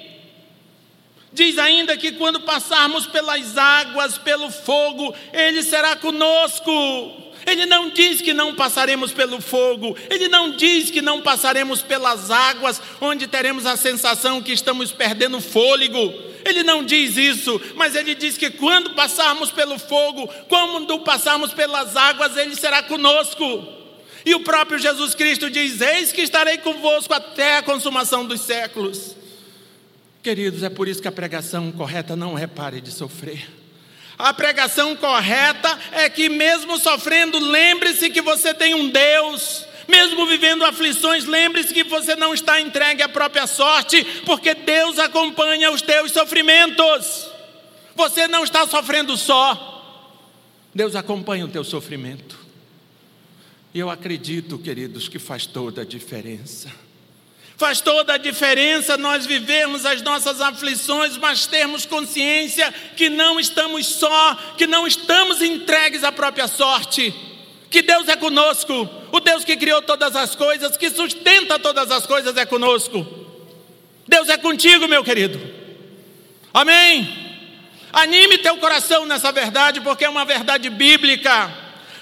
Diz 1.34 1.58
ainda 1.58 1.98
que 1.98 2.12
quando 2.12 2.42
passarmos 2.42 3.08
pelas 3.08 3.58
águas, 3.58 4.18
pelo 4.18 4.52
fogo, 4.52 5.14
Ele 5.34 5.64
será 5.64 5.96
conosco. 5.96 6.72
Ele 7.46 7.66
não 7.66 7.90
diz 7.90 8.22
que 8.22 8.34
não 8.34 8.56
passaremos 8.56 9.12
pelo 9.12 9.42
fogo, 9.42 9.98
ele 10.10 10.30
não 10.30 10.52
diz 10.52 10.90
que 10.90 11.02
não 11.02 11.22
passaremos 11.22 11.82
pelas 11.82 12.32
águas, 12.32 12.82
onde 13.02 13.28
teremos 13.28 13.66
a 13.66 13.76
sensação 13.76 14.42
que 14.42 14.54
estamos 14.54 14.92
perdendo 14.92 15.42
fôlego. 15.42 16.14
Ele 16.46 16.64
não 16.64 16.84
diz 16.84 17.18
isso, 17.18 17.60
mas 17.76 17.96
ele 17.96 18.16
diz 18.16 18.38
que 18.38 18.50
quando 18.50 18.92
passarmos 18.92 19.52
pelo 19.52 19.78
fogo, 19.78 20.28
quando 20.48 21.00
passarmos 21.00 21.54
pelas 21.54 21.96
águas, 21.96 22.38
ele 22.38 22.56
será 22.56 22.84
conosco. 22.84 23.68
E 24.26 24.34
o 24.36 24.42
próprio 24.42 24.80
Jesus 24.80 25.14
Cristo 25.16 25.50
diz: 25.50 25.82
Eis 25.82 26.12
que 26.12 26.22
estarei 26.22 26.58
convosco 26.58 27.14
até 27.14 27.58
a 27.58 27.64
consumação 27.64 28.26
dos 28.26 28.42
séculos. 28.42 29.23
Queridos, 30.24 30.64
é 30.64 30.70
por 30.70 30.88
isso 30.88 31.02
que 31.02 31.08
a 31.08 31.12
pregação 31.12 31.70
correta 31.70 32.16
não 32.16 32.38
é 32.38 32.48
pare 32.48 32.80
de 32.80 32.92
sofrer. 32.92 33.46
A 34.18 34.34
pregação 34.34 34.96
correta 34.96 35.78
é 35.92 36.10
que, 36.10 36.30
mesmo 36.30 36.80
sofrendo, 36.80 37.38
lembre-se 37.38 38.10
que 38.10 38.22
você 38.22 38.54
tem 38.54 38.74
um 38.74 38.90
Deus. 38.90 39.66
Mesmo 39.86 40.26
vivendo 40.26 40.64
aflições, 40.64 41.26
lembre-se 41.26 41.74
que 41.74 41.84
você 41.84 42.16
não 42.16 42.34
está 42.34 42.62
entregue 42.62 43.04
à 43.04 43.10
própria 43.10 43.46
sorte, 43.46 44.02
porque 44.26 44.54
Deus 44.54 44.98
acompanha 44.98 45.70
os 45.72 45.82
teus 45.82 46.14
sofrimentos. 46.14 47.30
Você 47.94 48.26
não 48.30 48.46
está 48.46 48.66
sofrendo 48.66 49.18
só, 49.18 49.74
Deus 50.74 50.96
acompanha 50.96 51.46
o 51.46 51.50
teu 51.50 51.64
sofrimento. 51.64 52.40
E 53.74 53.80
eu 53.80 53.90
acredito, 53.90 54.58
queridos, 54.58 55.08
que 55.08 55.20
faz 55.20 55.46
toda 55.46 55.82
a 55.82 55.86
diferença. 55.86 56.72
Faz 57.64 57.80
toda 57.80 58.16
a 58.16 58.18
diferença 58.18 58.98
nós 58.98 59.26
vivermos 59.26 59.86
as 59.86 60.02
nossas 60.02 60.42
aflições, 60.42 61.16
mas 61.16 61.48
termos 61.48 61.86
consciência 61.86 62.70
que 62.98 63.10
não 63.10 63.40
estamos 63.40 63.88
só, 63.88 64.36
que 64.58 64.68
não 64.68 64.86
estamos 64.86 65.42
entregues 65.42 66.04
à 66.04 66.12
própria 66.12 66.46
sorte, 66.50 67.16
que 67.70 67.82
Deus 67.82 68.10
é 68.10 68.18
conosco, 68.18 68.90
o 69.14 69.20
Deus 69.22 69.46
que 69.46 69.56
criou 69.56 69.82
todas 69.82 70.14
as 70.14 70.36
coisas, 70.36 70.76
que 70.76 70.90
sustenta 70.90 71.58
todas 71.58 71.90
as 71.90 72.06
coisas 72.06 72.36
é 72.36 72.46
conosco. 72.46 73.08
Deus 74.06 74.28
é 74.28 74.36
contigo, 74.38 74.86
meu 74.86 75.02
querido. 75.02 75.40
Amém. 76.54 77.48
Anime 77.94 78.40
teu 78.40 78.58
coração 78.58 79.06
nessa 79.06 79.32
verdade, 79.32 79.80
porque 79.80 80.04
é 80.04 80.10
uma 80.10 80.26
verdade 80.26 80.70
bíblica. 80.70 81.50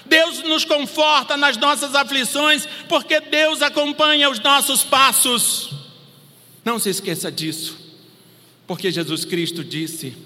Deus 0.06 0.42
nos 0.42 0.64
conforta 0.64 1.36
nas 1.36 1.56
nossas 1.56 1.94
aflições, 1.94 2.66
porque 2.88 3.20
Deus 3.20 3.62
acompanha 3.62 4.30
os 4.30 4.38
nossos 4.40 4.82
passos. 4.82 5.70
Não 6.64 6.78
se 6.78 6.90
esqueça 6.90 7.30
disso, 7.30 7.76
porque 8.66 8.90
Jesus 8.90 9.24
Cristo 9.24 9.64
disse: 9.64 10.16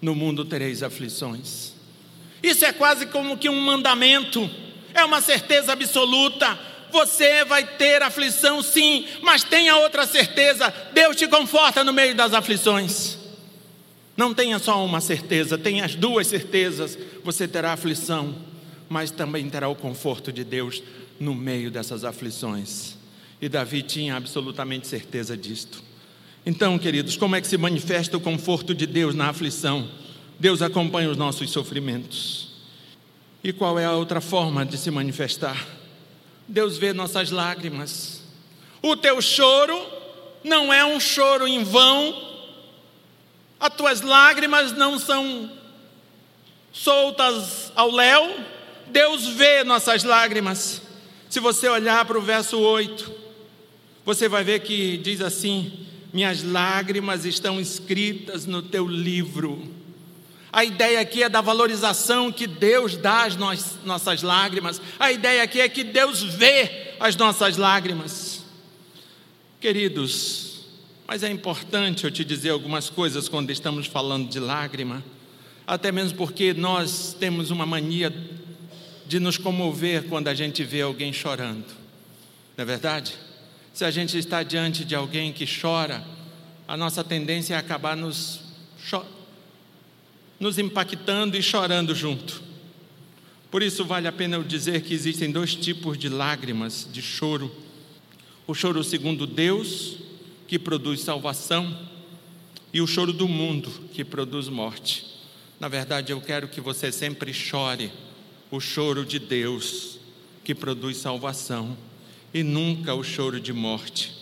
No 0.00 0.14
mundo 0.14 0.44
tereis 0.44 0.82
aflições. 0.82 1.72
Isso 2.42 2.64
é 2.64 2.72
quase 2.72 3.06
como 3.06 3.36
que 3.36 3.48
um 3.48 3.60
mandamento, 3.60 4.48
é 4.94 5.04
uma 5.04 5.20
certeza 5.20 5.72
absoluta. 5.72 6.58
Você 6.90 7.44
vai 7.44 7.64
ter 7.64 8.02
aflição, 8.02 8.62
sim, 8.62 9.06
mas 9.22 9.44
tenha 9.44 9.76
outra 9.76 10.06
certeza: 10.06 10.72
Deus 10.92 11.16
te 11.16 11.28
conforta 11.28 11.84
no 11.84 11.92
meio 11.92 12.14
das 12.14 12.32
aflições. 12.34 13.18
Não 14.16 14.34
tenha 14.34 14.58
só 14.58 14.84
uma 14.84 15.00
certeza, 15.00 15.56
tenha 15.56 15.84
as 15.84 15.94
duas 15.94 16.26
certezas. 16.26 16.98
Você 17.24 17.46
terá 17.48 17.72
aflição, 17.72 18.34
mas 18.90 19.12
também 19.12 19.48
terá 19.48 19.68
o 19.68 19.76
conforto 19.76 20.32
de 20.32 20.42
Deus 20.42 20.82
no 21.20 21.32
meio 21.32 21.70
dessas 21.70 22.04
aflições. 22.04 22.96
E 23.40 23.48
Davi 23.48 23.84
tinha 23.84 24.16
absolutamente 24.16 24.88
certeza 24.88 25.36
disto. 25.36 25.80
Então, 26.44 26.76
queridos, 26.76 27.16
como 27.16 27.36
é 27.36 27.40
que 27.40 27.46
se 27.46 27.56
manifesta 27.56 28.16
o 28.16 28.20
conforto 28.20 28.74
de 28.74 28.86
Deus 28.86 29.14
na 29.14 29.28
aflição? 29.28 29.88
Deus 30.40 30.60
acompanha 30.60 31.08
os 31.08 31.16
nossos 31.16 31.50
sofrimentos. 31.50 32.48
E 33.44 33.52
qual 33.52 33.78
é 33.78 33.84
a 33.84 33.92
outra 33.92 34.20
forma 34.20 34.66
de 34.66 34.76
se 34.76 34.90
manifestar? 34.90 35.68
Deus 36.48 36.76
vê 36.76 36.92
nossas 36.92 37.30
lágrimas. 37.30 38.22
O 38.82 38.96
teu 38.96 39.22
choro 39.22 39.80
não 40.42 40.72
é 40.72 40.84
um 40.84 40.98
choro 40.98 41.46
em 41.46 41.62
vão, 41.62 42.28
as 43.60 43.72
tuas 43.74 44.00
lágrimas 44.00 44.72
não 44.72 44.98
são 44.98 45.48
soltas 46.72 47.70
ao 47.76 47.90
léu, 47.90 48.50
Deus 48.90 49.26
vê 49.26 49.64
nossas 49.64 50.04
lágrimas. 50.04 50.82
Se 51.28 51.40
você 51.40 51.68
olhar 51.68 52.04
para 52.04 52.18
o 52.18 52.22
verso 52.22 52.58
8, 52.58 53.10
você 54.04 54.28
vai 54.28 54.42
ver 54.44 54.60
que 54.60 54.96
diz 54.98 55.20
assim: 55.20 55.86
Minhas 56.12 56.42
lágrimas 56.42 57.24
estão 57.24 57.60
escritas 57.60 58.46
no 58.46 58.62
teu 58.62 58.86
livro. 58.86 59.80
A 60.52 60.64
ideia 60.64 61.00
aqui 61.00 61.22
é 61.22 61.28
da 61.28 61.40
valorização 61.40 62.32
que 62.32 62.46
Deus 62.46 62.96
dá 62.96 63.24
às 63.24 63.36
nossas 63.36 64.22
lágrimas. 64.22 64.82
A 64.98 65.12
ideia 65.12 65.44
aqui 65.44 65.60
é 65.60 65.68
que 65.68 65.84
Deus 65.84 66.22
vê 66.22 66.94
as 66.98 67.14
nossas 67.14 67.56
lágrimas. 67.56 68.44
Queridos, 69.60 70.64
mas 71.06 71.22
é 71.22 71.30
importante 71.30 72.04
eu 72.04 72.10
te 72.10 72.24
dizer 72.24 72.50
algumas 72.50 72.90
coisas 72.90 73.28
quando 73.28 73.50
estamos 73.50 73.86
falando 73.86 74.28
de 74.28 74.40
lágrima, 74.40 75.04
até 75.66 75.92
mesmo 75.92 76.18
porque 76.18 76.52
nós 76.52 77.14
temos 77.18 77.50
uma 77.52 77.64
mania 77.64 78.12
de 79.10 79.18
nos 79.18 79.36
comover 79.36 80.04
quando 80.04 80.28
a 80.28 80.34
gente 80.34 80.62
vê 80.62 80.82
alguém 80.82 81.12
chorando, 81.12 81.66
não 82.56 82.62
é 82.62 82.64
verdade? 82.64 83.16
Se 83.74 83.84
a 83.84 83.90
gente 83.90 84.16
está 84.16 84.44
diante 84.44 84.84
de 84.84 84.94
alguém 84.94 85.32
que 85.32 85.44
chora, 85.44 86.04
a 86.68 86.76
nossa 86.76 87.02
tendência 87.02 87.54
é 87.54 87.56
acabar 87.56 87.96
nos 87.96 88.38
nos 90.38 90.60
impactando 90.60 91.36
e 91.36 91.42
chorando 91.42 91.92
junto. 91.92 92.40
Por 93.50 93.64
isso, 93.64 93.84
vale 93.84 94.06
a 94.06 94.12
pena 94.12 94.36
eu 94.36 94.44
dizer 94.44 94.82
que 94.82 94.94
existem 94.94 95.32
dois 95.32 95.56
tipos 95.56 95.98
de 95.98 96.08
lágrimas, 96.08 96.88
de 96.92 97.02
choro: 97.02 97.52
o 98.46 98.54
choro 98.54 98.84
segundo 98.84 99.26
Deus, 99.26 99.96
que 100.46 100.56
produz 100.56 101.00
salvação, 101.00 101.76
e 102.72 102.80
o 102.80 102.86
choro 102.86 103.12
do 103.12 103.26
mundo, 103.26 103.72
que 103.92 104.04
produz 104.04 104.48
morte. 104.48 105.04
Na 105.58 105.66
verdade, 105.66 106.12
eu 106.12 106.20
quero 106.20 106.46
que 106.46 106.60
você 106.60 106.92
sempre 106.92 107.34
chore 107.34 107.90
o 108.50 108.60
choro 108.60 109.04
de 109.04 109.18
Deus, 109.18 109.98
que 110.44 110.54
produz 110.54 110.96
salvação, 110.96 111.76
e 112.32 112.42
nunca 112.42 112.94
o 112.94 113.02
choro 113.02 113.40
de 113.40 113.52
morte. 113.52 114.12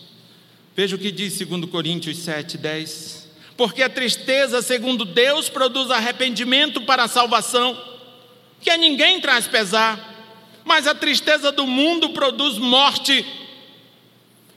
Veja 0.75 0.95
o 0.95 0.99
que 0.99 1.11
diz 1.11 1.37
2 1.37 1.65
Coríntios 1.65 2.17
7, 2.17 2.57
10 2.57 3.19
porque 3.59 3.83
a 3.83 3.89
tristeza, 3.89 4.61
segundo 4.61 5.03
Deus, 5.03 5.49
produz 5.49 5.91
arrependimento 5.91 6.79
para 6.83 7.03
a 7.03 7.07
salvação, 7.09 7.77
que 8.61 8.69
a 8.69 8.77
ninguém 8.77 9.19
traz 9.19 9.49
pesar, 9.49 10.61
mas 10.63 10.87
a 10.87 10.95
tristeza 10.95 11.51
do 11.51 11.67
mundo 11.67 12.11
produz 12.11 12.57
morte. 12.57 13.25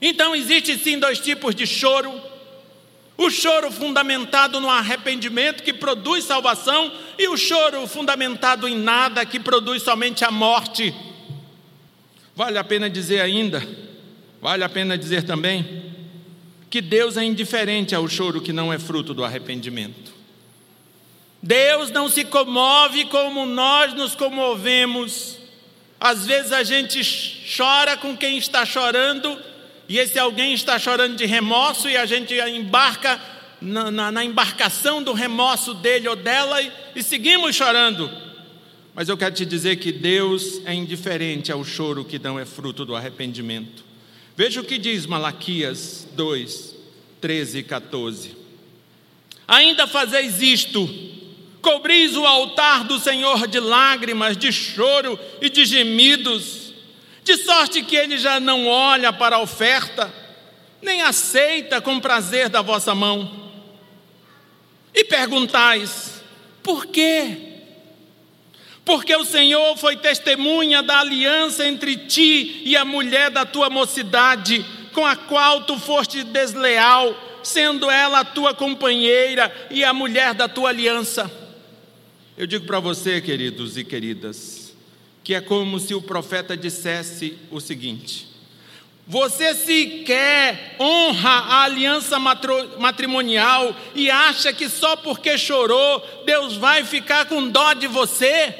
Então 0.01 0.33
existe 0.33 0.77
sim 0.77 0.97
dois 0.97 1.19
tipos 1.19 1.53
de 1.53 1.67
choro: 1.67 2.13
o 3.17 3.29
choro 3.29 3.71
fundamentado 3.71 4.59
no 4.59 4.69
arrependimento 4.69 5.63
que 5.63 5.73
produz 5.73 6.25
salvação, 6.25 6.91
e 7.17 7.27
o 7.27 7.37
choro 7.37 7.87
fundamentado 7.87 8.67
em 8.67 8.75
nada 8.75 9.25
que 9.25 9.39
produz 9.39 9.83
somente 9.83 10.25
a 10.25 10.31
morte. 10.31 10.93
Vale 12.35 12.57
a 12.57 12.63
pena 12.63 12.89
dizer 12.89 13.21
ainda, 13.21 13.65
vale 14.41 14.63
a 14.63 14.69
pena 14.69 14.97
dizer 14.97 15.23
também, 15.23 15.93
que 16.69 16.81
Deus 16.81 17.17
é 17.17 17.23
indiferente 17.23 17.93
ao 17.93 18.07
choro 18.07 18.41
que 18.41 18.51
não 18.51 18.73
é 18.73 18.79
fruto 18.79 19.13
do 19.13 19.23
arrependimento. 19.23 20.11
Deus 21.41 21.91
não 21.91 22.09
se 22.09 22.25
comove 22.25 23.05
como 23.05 23.45
nós 23.45 23.93
nos 23.93 24.15
comovemos. 24.15 25.37
Às 25.99 26.25
vezes 26.25 26.51
a 26.51 26.63
gente 26.63 27.01
chora 27.55 27.95
com 27.95 28.17
quem 28.17 28.37
está 28.37 28.65
chorando, 28.65 29.37
e 29.87 29.99
esse 29.99 30.17
alguém 30.17 30.53
está 30.53 30.79
chorando 30.79 31.15
de 31.15 31.25
remorso, 31.25 31.89
e 31.89 31.97
a 31.97 32.05
gente 32.05 32.33
embarca 32.33 33.19
na, 33.61 33.89
na, 33.89 34.11
na 34.11 34.23
embarcação 34.23 35.01
do 35.01 35.13
remorso 35.13 35.73
dele 35.73 36.07
ou 36.07 36.15
dela 36.15 36.61
e, 36.61 36.71
e 36.95 37.03
seguimos 37.03 37.55
chorando. 37.55 38.09
Mas 38.93 39.09
eu 39.09 39.17
quero 39.17 39.33
te 39.33 39.45
dizer 39.45 39.77
que 39.77 39.91
Deus 39.91 40.61
é 40.65 40.73
indiferente 40.73 41.51
ao 41.51 41.63
choro 41.63 42.05
que 42.05 42.19
não 42.19 42.39
é 42.39 42.45
fruto 42.45 42.85
do 42.85 42.95
arrependimento. 42.95 43.83
Veja 44.35 44.61
o 44.61 44.63
que 44.63 44.77
diz 44.77 45.05
Malaquias 45.05 46.07
2, 46.13 46.75
13 47.21 47.59
e 47.59 47.63
14. 47.63 48.35
Ainda 49.47 49.87
fazeis 49.87 50.41
isto, 50.41 50.87
cobris 51.61 52.15
o 52.15 52.25
altar 52.25 52.83
do 52.83 52.99
Senhor 52.99 53.47
de 53.47 53.59
lágrimas, 53.59 54.37
de 54.37 54.51
choro 54.51 55.19
e 55.41 55.49
de 55.49 55.65
gemidos, 55.65 56.72
de 57.23 57.37
sorte 57.37 57.83
que 57.83 57.95
ele 57.95 58.17
já 58.17 58.39
não 58.39 58.67
olha 58.67 59.13
para 59.13 59.37
a 59.37 59.41
oferta, 59.41 60.13
nem 60.81 61.01
aceita 61.01 61.79
com 61.79 61.99
prazer 61.99 62.49
da 62.49 62.61
vossa 62.61 62.93
mão. 62.93 63.51
E 64.93 65.03
perguntais: 65.03 66.21
por 66.61 66.85
quê? 66.87 67.53
porque 68.85 69.15
o 69.15 69.25
Senhor 69.25 69.77
foi 69.77 69.95
testemunha 69.95 70.83
da 70.83 70.99
aliança 70.99 71.65
entre 71.65 71.95
ti 71.95 72.61
e 72.65 72.75
a 72.75 72.83
mulher 72.83 73.29
da 73.31 73.45
tua 73.45 73.69
mocidade, 73.69 74.65
com 74.91 75.05
a 75.05 75.15
qual 75.15 75.63
tu 75.63 75.79
foste 75.79 76.23
desleal, 76.23 77.39
sendo 77.41 77.89
ela 77.89 78.19
a 78.19 78.25
tua 78.25 78.53
companheira 78.53 79.51
e 79.71 79.83
a 79.83 79.93
mulher 79.93 80.33
da 80.33 80.47
tua 80.47 80.69
aliança. 80.69 81.31
Eu 82.37 82.45
digo 82.45 82.65
para 82.65 82.79
você, 82.79 83.21
queridos 83.21 83.77
e 83.77 83.83
queridas, 83.83 84.62
que 85.23 85.33
é 85.33 85.41
como 85.41 85.79
se 85.79 85.93
o 85.93 86.01
profeta 86.01 86.57
dissesse 86.57 87.37
o 87.49 87.59
seguinte: 87.59 88.27
você 89.07 89.53
sequer 89.53 90.75
honra 90.79 91.29
a 91.29 91.63
aliança 91.63 92.17
matrimonial 92.19 93.75
e 93.95 94.09
acha 94.09 94.53
que 94.53 94.69
só 94.69 94.95
porque 94.95 95.37
chorou 95.37 96.23
Deus 96.25 96.55
vai 96.55 96.85
ficar 96.85 97.25
com 97.25 97.49
dó 97.49 97.73
de 97.73 97.87
você? 97.87 98.53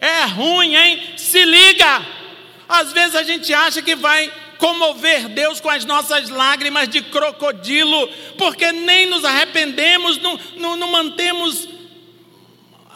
É 0.00 0.24
ruim, 0.24 0.74
hein? 0.74 1.02
Se 1.16 1.42
liga! 1.44 2.06
Às 2.68 2.92
vezes 2.92 3.14
a 3.14 3.22
gente 3.22 3.54
acha 3.54 3.80
que 3.80 3.94
vai 3.94 4.30
comover 4.58 5.28
Deus 5.28 5.60
com 5.60 5.70
as 5.70 5.84
nossas 5.84 6.28
lágrimas 6.28 6.88
de 6.88 7.02
crocodilo, 7.02 8.08
porque 8.36 8.72
nem 8.72 9.06
nos 9.06 9.24
arrependemos, 9.24 10.18
não, 10.18 10.38
não, 10.56 10.76
não 10.76 10.88
mantemos 10.90 11.68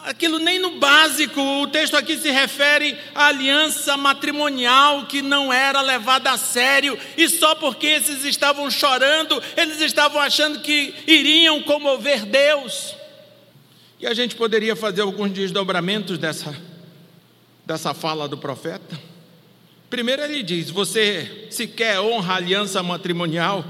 aquilo 0.05 0.39
nem 0.39 0.59
no 0.59 0.79
básico. 0.79 1.41
O 1.61 1.67
texto 1.67 1.95
aqui 1.95 2.17
se 2.17 2.29
refere 2.31 2.97
à 3.13 3.27
aliança 3.27 3.95
matrimonial 3.97 5.05
que 5.05 5.21
não 5.21 5.51
era 5.51 5.81
levada 5.81 6.31
a 6.31 6.37
sério, 6.37 6.97
e 7.17 7.27
só 7.29 7.55
porque 7.55 7.87
esses 7.87 8.23
estavam 8.25 8.69
chorando, 8.69 9.41
eles 9.55 9.81
estavam 9.81 10.21
achando 10.21 10.59
que 10.59 10.93
iriam 11.07 11.61
comover 11.63 12.25
Deus. 12.25 12.95
E 13.99 14.07
a 14.07 14.13
gente 14.13 14.35
poderia 14.35 14.75
fazer 14.75 15.01
alguns 15.01 15.31
desdobramentos 15.31 16.17
dessa 16.17 16.55
dessa 17.65 17.93
fala 17.93 18.27
do 18.27 18.37
profeta? 18.37 18.99
Primeiro 19.89 20.23
ele 20.23 20.41
diz: 20.43 20.69
Você 20.69 21.47
sequer 21.49 21.99
honra 21.99 22.33
a 22.33 22.37
aliança 22.37 22.81
matrimonial 22.81 23.63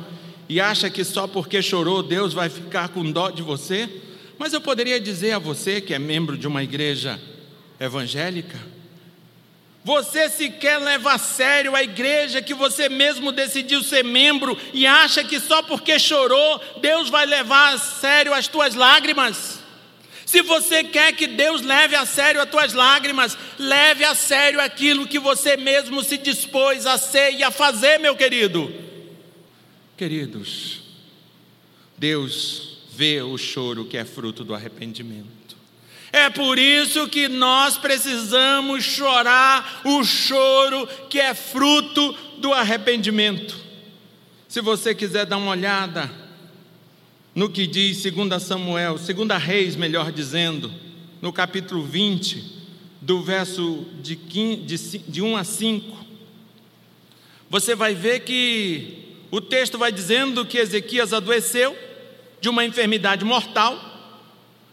e 0.47 0.59
acha 0.59 0.89
que 0.89 1.03
só 1.03 1.27
porque 1.27 1.61
chorou 1.61 2.01
Deus 2.01 2.33
vai 2.33 2.49
ficar 2.49 2.89
com 2.89 3.11
dó 3.11 3.29
de 3.29 3.41
você? 3.41 3.89
Mas 4.41 4.53
eu 4.53 4.59
poderia 4.59 4.99
dizer 4.99 5.33
a 5.33 5.37
você 5.37 5.79
que 5.79 5.93
é 5.93 5.99
membro 5.99 6.35
de 6.35 6.47
uma 6.47 6.63
igreja 6.63 7.21
evangélica, 7.79 8.57
você 9.83 10.27
sequer 10.29 10.79
leva 10.79 11.13
a 11.13 11.19
sério 11.19 11.75
a 11.75 11.83
igreja 11.83 12.41
que 12.41 12.55
você 12.55 12.89
mesmo 12.89 13.31
decidiu 13.31 13.83
ser 13.83 14.03
membro 14.03 14.57
e 14.73 14.87
acha 14.87 15.23
que 15.23 15.39
só 15.39 15.61
porque 15.61 15.99
chorou 15.99 16.59
Deus 16.81 17.07
vai 17.07 17.27
levar 17.27 17.75
a 17.75 17.77
sério 17.77 18.33
as 18.33 18.47
tuas 18.47 18.73
lágrimas? 18.73 19.59
Se 20.25 20.41
você 20.41 20.85
quer 20.85 21.13
que 21.13 21.27
Deus 21.27 21.61
leve 21.61 21.95
a 21.95 22.03
sério 22.07 22.41
as 22.41 22.49
tuas 22.49 22.73
lágrimas, 22.73 23.37
leve 23.59 24.03
a 24.03 24.15
sério 24.15 24.59
aquilo 24.59 25.05
que 25.05 25.19
você 25.19 25.55
mesmo 25.55 26.03
se 26.03 26.17
dispôs 26.17 26.87
a 26.87 26.97
ser 26.97 27.35
e 27.35 27.43
a 27.43 27.51
fazer, 27.51 27.99
meu 27.99 28.15
querido. 28.15 28.73
Queridos, 29.95 30.81
Deus 31.95 32.70
vê 33.01 33.19
o 33.19 33.35
choro 33.35 33.83
que 33.83 33.97
é 33.97 34.05
fruto 34.05 34.43
do 34.43 34.53
arrependimento. 34.53 35.57
É 36.13 36.29
por 36.29 36.59
isso 36.59 37.07
que 37.07 37.27
nós 37.27 37.75
precisamos 37.75 38.83
chorar 38.83 39.81
o 39.83 40.03
choro 40.03 40.87
que 41.09 41.19
é 41.19 41.33
fruto 41.33 42.15
do 42.37 42.53
arrependimento. 42.53 43.57
Se 44.47 44.61
você 44.61 44.93
quiser 44.93 45.25
dar 45.25 45.37
uma 45.37 45.49
olhada 45.49 46.11
no 47.33 47.49
que 47.49 47.65
diz 47.65 48.03
2 48.03 48.43
Samuel, 48.43 48.99
2 48.99 49.43
Reis, 49.43 49.75
melhor 49.75 50.11
dizendo, 50.11 50.71
no 51.19 51.33
capítulo 51.33 51.83
20, 51.83 52.61
do 53.01 53.23
verso 53.23 53.83
de, 53.99 54.15
15, 54.15 54.61
de, 54.61 54.97
de 54.99 55.21
1 55.23 55.37
a 55.37 55.43
5, 55.43 56.05
você 57.49 57.73
vai 57.73 57.95
ver 57.95 58.19
que 58.19 59.17
o 59.31 59.41
texto 59.41 59.79
vai 59.79 59.91
dizendo 59.91 60.45
que 60.45 60.59
Ezequias 60.59 61.13
adoeceu 61.13 61.75
de 62.41 62.49
uma 62.49 62.65
enfermidade 62.65 63.23
mortal, 63.23 63.79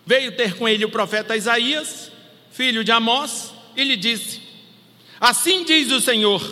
veio 0.04 0.35
ter 0.35 0.57
com 0.57 0.66
ele 0.66 0.87
o 0.87 0.90
profeta 0.90 1.37
Isaías, 1.37 2.11
filho 2.50 2.83
de 2.83 2.90
Amós, 2.90 3.52
e 3.76 3.85
lhe 3.85 3.96
disse: 3.96 4.40
Assim 5.20 5.64
diz 5.64 5.92
o 5.92 6.00
Senhor: 6.00 6.42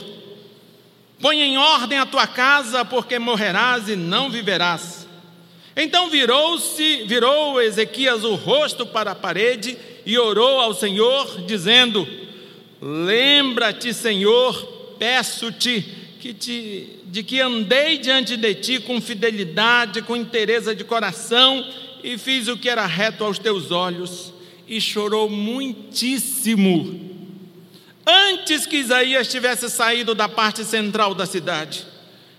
Põe 1.21 1.41
em 1.41 1.57
ordem 1.57 1.99
a 1.99 2.07
tua 2.07 2.27
casa, 2.27 2.85
porque 2.85 3.19
morrerás 3.19 3.89
e 3.89 3.97
não 3.97 4.31
viverás. 4.31 5.09
Então 5.75 6.09
virou-se, 6.11 7.05
virou 7.05 7.61
Ezequias 7.61 8.23
o 8.23 8.35
rosto 8.35 8.87
para 8.87 9.13
a 9.13 9.15
parede 9.15 9.77
e 10.05 10.19
orou 10.19 10.61
ao 10.61 10.75
Senhor, 10.75 11.43
dizendo: 11.47 12.07
Lembra-te, 12.81 13.95
Senhor, 13.95 14.55
peço-te 14.99 16.06
que 16.27 16.35
te, 16.35 17.01
de 17.05 17.23
que 17.23 17.41
andei 17.41 17.99
diante 17.99 18.37
de 18.37 18.55
ti 18.55 18.81
com 18.81 19.01
fidelidade, 19.01 20.03
com 20.03 20.17
inteireza 20.17 20.75
de 20.75 20.83
coração 20.83 21.65
e 22.03 22.19
fiz 22.19 22.49
o 22.49 22.57
que 22.57 22.69
era 22.69 22.85
reto 22.87 23.25
aos 23.25 23.39
teus 23.39 23.71
olhos. 23.71 24.33
e 24.69 24.81
chorou 24.81 25.31
muitíssimo. 25.31 27.01
Antes 28.05 28.67
que 28.67 28.79
Isaías 28.79 29.29
tivesse 29.29 29.71
saído 29.71 30.13
da 30.13 30.29
parte 30.29 30.65
central 30.65 31.15
da 31.15 31.25
cidade, 31.25 31.87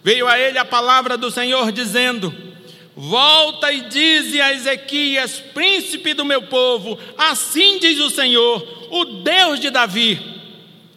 veio 0.03 0.27
a 0.27 0.37
ele 0.37 0.57
a 0.57 0.65
palavra 0.65 1.17
do 1.17 1.31
Senhor 1.31 1.71
dizendo: 1.71 2.35
Volta 2.93 3.71
e 3.71 3.79
dize 3.87 4.41
a 4.41 4.51
Ezequias, 4.53 5.39
príncipe 5.53 6.13
do 6.13 6.25
meu 6.25 6.41
povo, 6.41 6.99
assim 7.17 7.79
diz 7.79 7.97
o 7.99 8.09
Senhor, 8.09 8.89
o 8.91 9.05
Deus 9.23 9.61
de 9.61 9.69
Davi, 9.69 10.19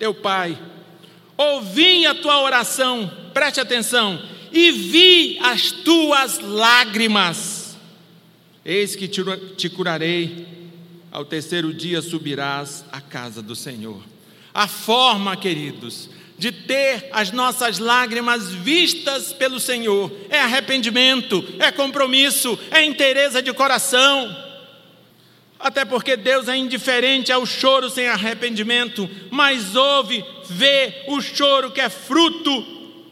teu 0.00 0.12
pai. 0.12 0.58
Ouvi 1.40 2.04
a 2.04 2.14
tua 2.14 2.42
oração, 2.42 3.10
preste 3.32 3.60
atenção, 3.60 4.22
e 4.52 4.70
vi 4.70 5.38
as 5.40 5.70
tuas 5.72 6.38
lágrimas. 6.38 7.78
Eis 8.62 8.94
que 8.94 9.08
te 9.08 9.70
curarei, 9.70 10.46
ao 11.10 11.24
terceiro 11.24 11.72
dia 11.72 12.02
subirás 12.02 12.84
à 12.92 13.00
casa 13.00 13.40
do 13.40 13.56
Senhor. 13.56 14.02
A 14.52 14.68
forma, 14.68 15.34
queridos, 15.34 16.10
de 16.36 16.52
ter 16.52 17.08
as 17.10 17.32
nossas 17.32 17.78
lágrimas 17.78 18.52
vistas 18.52 19.32
pelo 19.32 19.58
Senhor. 19.58 20.12
É 20.28 20.40
arrependimento, 20.40 21.42
é 21.58 21.72
compromisso, 21.72 22.58
é 22.70 22.84
inteireza 22.84 23.40
de 23.40 23.50
coração. 23.54 24.49
Até 25.60 25.84
porque 25.84 26.16
Deus 26.16 26.48
é 26.48 26.56
indiferente 26.56 27.30
ao 27.30 27.44
choro 27.44 27.90
sem 27.90 28.08
arrependimento, 28.08 29.08
mas 29.30 29.76
ouve, 29.76 30.24
vê 30.48 31.04
o 31.06 31.20
choro 31.20 31.70
que 31.70 31.82
é 31.82 31.90
fruto 31.90 32.64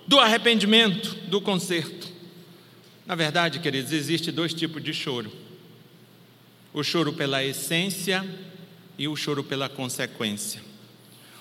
do 0.06 0.18
arrependimento, 0.18 1.14
do 1.26 1.42
conserto. 1.42 2.08
Na 3.06 3.14
verdade, 3.14 3.58
queridos, 3.58 3.92
existe 3.92 4.32
dois 4.32 4.54
tipos 4.54 4.82
de 4.82 4.94
choro: 4.94 5.30
o 6.72 6.82
choro 6.82 7.12
pela 7.12 7.44
essência 7.44 8.26
e 8.96 9.06
o 9.06 9.14
choro 9.14 9.44
pela 9.44 9.68
consequência. 9.68 10.62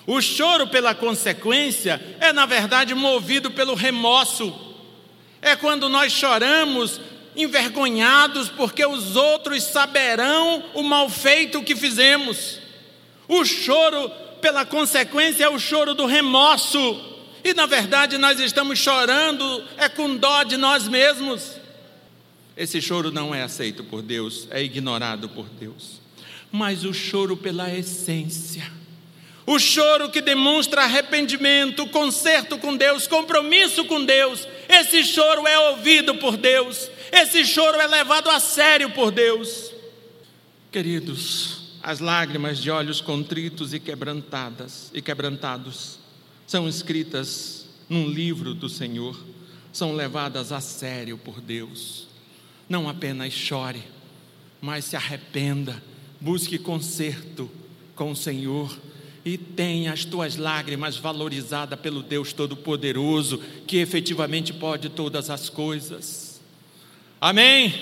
O 0.06 0.20
choro 0.20 0.66
pela 0.68 0.94
consequência 0.94 2.00
é, 2.20 2.34
na 2.34 2.44
verdade, 2.44 2.94
movido 2.94 3.50
pelo 3.50 3.74
remorso. 3.74 4.66
É 5.40 5.56
quando 5.56 5.88
nós 5.88 6.12
choramos 6.12 7.00
envergonhados 7.38 8.48
porque 8.48 8.84
os 8.84 9.16
outros 9.16 9.62
saberão 9.64 10.64
o 10.74 10.82
mal 10.82 11.08
feito 11.08 11.62
que 11.62 11.76
fizemos. 11.76 12.58
O 13.26 13.44
choro 13.44 14.10
pela 14.40 14.64
consequência 14.64 15.44
é 15.44 15.48
o 15.48 15.58
choro 15.58 15.94
do 15.94 16.06
remorso. 16.06 16.78
E 17.44 17.54
na 17.54 17.66
verdade 17.66 18.18
nós 18.18 18.40
estamos 18.40 18.78
chorando 18.78 19.64
é 19.76 19.88
com 19.88 20.16
dó 20.16 20.42
de 20.42 20.56
nós 20.56 20.88
mesmos. 20.88 21.56
Esse 22.56 22.80
choro 22.82 23.10
não 23.10 23.34
é 23.34 23.42
aceito 23.42 23.84
por 23.84 24.02
Deus, 24.02 24.48
é 24.50 24.62
ignorado 24.62 25.28
por 25.28 25.46
Deus. 25.46 26.00
Mas 26.50 26.84
o 26.84 26.92
choro 26.92 27.36
pela 27.36 27.72
essência 27.72 28.78
o 29.48 29.58
choro 29.58 30.10
que 30.10 30.20
demonstra 30.20 30.82
arrependimento, 30.82 31.86
conserto 31.86 32.58
com 32.58 32.76
Deus, 32.76 33.06
compromisso 33.06 33.82
com 33.86 34.04
Deus. 34.04 34.46
Esse 34.68 35.02
choro 35.02 35.46
é 35.46 35.58
ouvido 35.70 36.16
por 36.16 36.36
Deus. 36.36 36.90
Esse 37.12 37.44
choro 37.44 37.78
é 37.80 37.86
levado 37.86 38.28
a 38.30 38.40
sério 38.40 38.90
por 38.90 39.10
Deus. 39.10 39.72
Queridos, 40.70 41.78
as 41.82 42.00
lágrimas 42.00 42.58
de 42.58 42.70
olhos 42.70 43.00
contritos 43.00 43.72
e 43.72 43.80
quebrantadas 43.80 44.90
e 44.92 45.00
quebrantados 45.00 45.98
são 46.46 46.68
escritas 46.68 47.66
num 47.88 48.06
livro 48.06 48.54
do 48.54 48.68
Senhor, 48.68 49.18
são 49.72 49.94
levadas 49.94 50.52
a 50.52 50.60
sério 50.60 51.16
por 51.16 51.40
Deus. 51.40 52.06
Não 52.68 52.88
apenas 52.88 53.32
chore, 53.32 53.82
mas 54.60 54.84
se 54.84 54.96
arrependa, 54.96 55.82
busque 56.20 56.58
conserto 56.58 57.50
com 57.94 58.10
o 58.10 58.16
Senhor 58.16 58.76
e 59.24 59.38
tenha 59.38 59.92
as 59.92 60.04
tuas 60.04 60.36
lágrimas 60.36 60.96
valorizadas 60.96 61.78
pelo 61.80 62.02
Deus 62.02 62.32
Todo-Poderoso, 62.32 63.38
que 63.66 63.78
efetivamente 63.78 64.52
pode 64.52 64.88
todas 64.88 65.30
as 65.30 65.48
coisas. 65.48 66.27
Amém? 67.20 67.74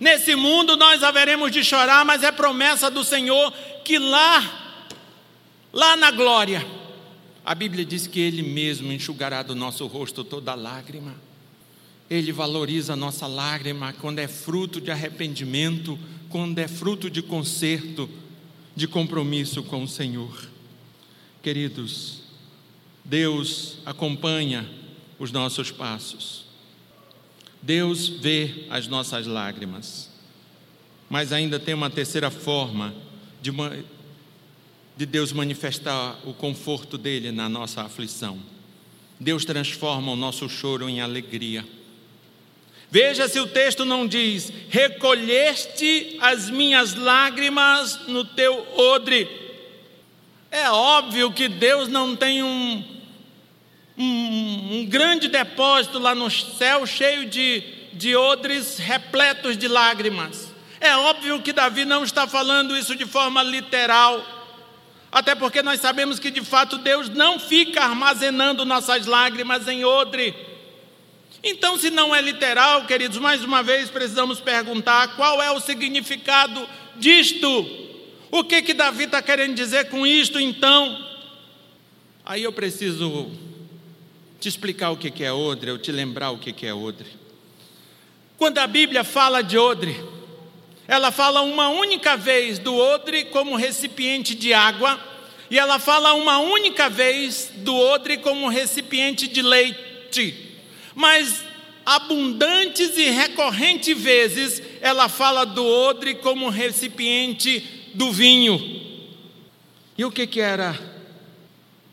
Nesse 0.00 0.34
mundo 0.34 0.76
nós 0.76 1.02
haveremos 1.02 1.50
de 1.50 1.64
chorar, 1.64 2.04
mas 2.04 2.22
é 2.22 2.30
promessa 2.30 2.90
do 2.90 3.02
Senhor 3.04 3.52
que 3.84 3.98
lá, 3.98 4.88
lá 5.72 5.96
na 5.96 6.10
glória, 6.10 6.66
a 7.44 7.54
Bíblia 7.54 7.84
diz 7.84 8.06
que 8.06 8.20
Ele 8.20 8.42
mesmo 8.42 8.92
enxugará 8.92 9.42
do 9.42 9.54
nosso 9.54 9.86
rosto 9.86 10.24
toda 10.24 10.54
lágrima. 10.54 11.14
Ele 12.08 12.32
valoriza 12.32 12.92
a 12.92 12.96
nossa 12.96 13.26
lágrima 13.26 13.92
quando 13.94 14.18
é 14.18 14.28
fruto 14.28 14.80
de 14.80 14.90
arrependimento, 14.90 15.98
quando 16.28 16.58
é 16.58 16.68
fruto 16.68 17.10
de 17.10 17.22
conserto, 17.22 18.08
de 18.74 18.86
compromisso 18.86 19.62
com 19.62 19.82
o 19.82 19.88
Senhor. 19.88 20.48
Queridos, 21.42 22.22
Deus 23.04 23.78
acompanha 23.86 24.68
os 25.18 25.32
nossos 25.32 25.70
passos. 25.70 26.45
Deus 27.66 28.08
vê 28.08 28.64
as 28.70 28.86
nossas 28.86 29.26
lágrimas. 29.26 30.08
Mas 31.10 31.32
ainda 31.32 31.58
tem 31.58 31.74
uma 31.74 31.90
terceira 31.90 32.30
forma 32.30 32.94
de, 33.42 33.50
de 34.96 35.04
Deus 35.04 35.32
manifestar 35.32 36.16
o 36.24 36.32
conforto 36.32 36.96
dele 36.96 37.32
na 37.32 37.48
nossa 37.48 37.82
aflição. 37.82 38.38
Deus 39.18 39.44
transforma 39.44 40.12
o 40.12 40.16
nosso 40.16 40.48
choro 40.48 40.88
em 40.88 41.00
alegria. 41.00 41.66
Veja 42.88 43.26
se 43.26 43.40
o 43.40 43.48
texto 43.48 43.84
não 43.84 44.06
diz: 44.06 44.52
recolheste 44.68 46.18
as 46.20 46.48
minhas 46.48 46.94
lágrimas 46.94 48.06
no 48.06 48.24
teu 48.24 48.64
odre 48.78 49.28
é 50.56 50.70
óbvio 50.70 51.32
que 51.32 51.48
Deus 51.48 51.88
não 51.88 52.14
tem 52.14 52.42
um, 52.42 52.82
um, 53.98 54.78
um 54.78 54.86
grande 54.86 55.28
depósito 55.28 55.98
lá 55.98 56.14
no 56.14 56.30
céu 56.30 56.86
cheio 56.86 57.26
de, 57.26 57.62
de 57.92 58.14
odres 58.14 58.78
repletos 58.78 59.56
de 59.56 59.68
lágrimas. 59.68 60.54
É 60.80 60.94
óbvio 60.96 61.40
que 61.40 61.52
Davi 61.52 61.84
não 61.84 62.04
está 62.04 62.26
falando 62.26 62.76
isso 62.76 62.94
de 62.94 63.06
forma 63.06 63.42
literal, 63.42 64.24
até 65.10 65.34
porque 65.34 65.62
nós 65.62 65.80
sabemos 65.80 66.18
que 66.18 66.30
de 66.30 66.42
fato 66.42 66.76
Deus 66.78 67.08
não 67.08 67.38
fica 67.38 67.82
armazenando 67.82 68.64
nossas 68.64 69.06
lágrimas 69.06 69.66
em 69.66 69.84
odre. 69.84 70.34
Então, 71.42 71.78
se 71.78 71.90
não 71.90 72.14
é 72.14 72.20
literal, 72.20 72.84
queridos, 72.86 73.18
mais 73.18 73.42
uma 73.42 73.62
vez 73.62 73.88
precisamos 73.88 74.40
perguntar 74.40 75.16
qual 75.16 75.40
é 75.40 75.50
o 75.50 75.60
significado 75.60 76.68
disto. 76.96 77.66
O 78.30 78.44
que 78.44 78.60
que 78.62 78.74
Davi 78.74 79.04
está 79.04 79.22
querendo 79.22 79.54
dizer 79.54 79.88
com 79.88 80.06
isto 80.06 80.38
então? 80.40 81.06
Aí 82.24 82.42
eu 82.42 82.52
preciso 82.52 83.30
te 84.40 84.48
explicar 84.48 84.90
o 84.90 84.96
que 84.96 85.24
é 85.24 85.32
odre, 85.32 85.70
eu 85.70 85.78
te 85.78 85.90
lembrar 85.90 86.30
o 86.30 86.38
que 86.38 86.52
que 86.52 86.66
é 86.66 86.74
odre. 86.74 87.08
Quando 88.36 88.58
a 88.58 88.66
Bíblia 88.66 89.02
fala 89.02 89.42
de 89.42 89.56
odre, 89.56 89.96
ela 90.86 91.10
fala 91.10 91.42
uma 91.42 91.68
única 91.68 92.16
vez 92.16 92.58
do 92.58 92.76
odre 92.76 93.24
como 93.26 93.56
recipiente 93.56 94.34
de 94.34 94.52
água, 94.52 95.00
e 95.50 95.58
ela 95.58 95.78
fala 95.78 96.12
uma 96.14 96.38
única 96.38 96.88
vez 96.88 97.50
do 97.56 97.74
odre 97.74 98.18
como 98.18 98.48
recipiente 98.48 99.26
de 99.26 99.42
leite. 99.42 100.34
Mas 100.94 101.44
abundantes 101.84 102.98
e 102.98 103.10
recorrentes 103.10 103.96
vezes 103.96 104.60
ela 104.80 105.08
fala 105.08 105.44
do 105.44 105.64
odre 105.64 106.16
como 106.16 106.48
recipiente 106.48 107.60
do 107.94 108.12
vinho. 108.12 108.58
E 109.96 110.04
o 110.04 110.10
que, 110.10 110.26
que 110.26 110.40
era 110.40 110.78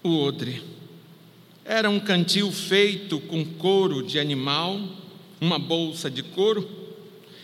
o 0.03 0.19
odre? 0.23 0.72
Era 1.65 1.89
um 1.89 1.99
cantil 1.99 2.51
feito 2.51 3.21
com 3.21 3.45
couro 3.45 4.03
de 4.03 4.19
animal, 4.19 4.81
uma 5.39 5.57
bolsa 5.57 6.11
de 6.11 6.21
couro. 6.21 6.69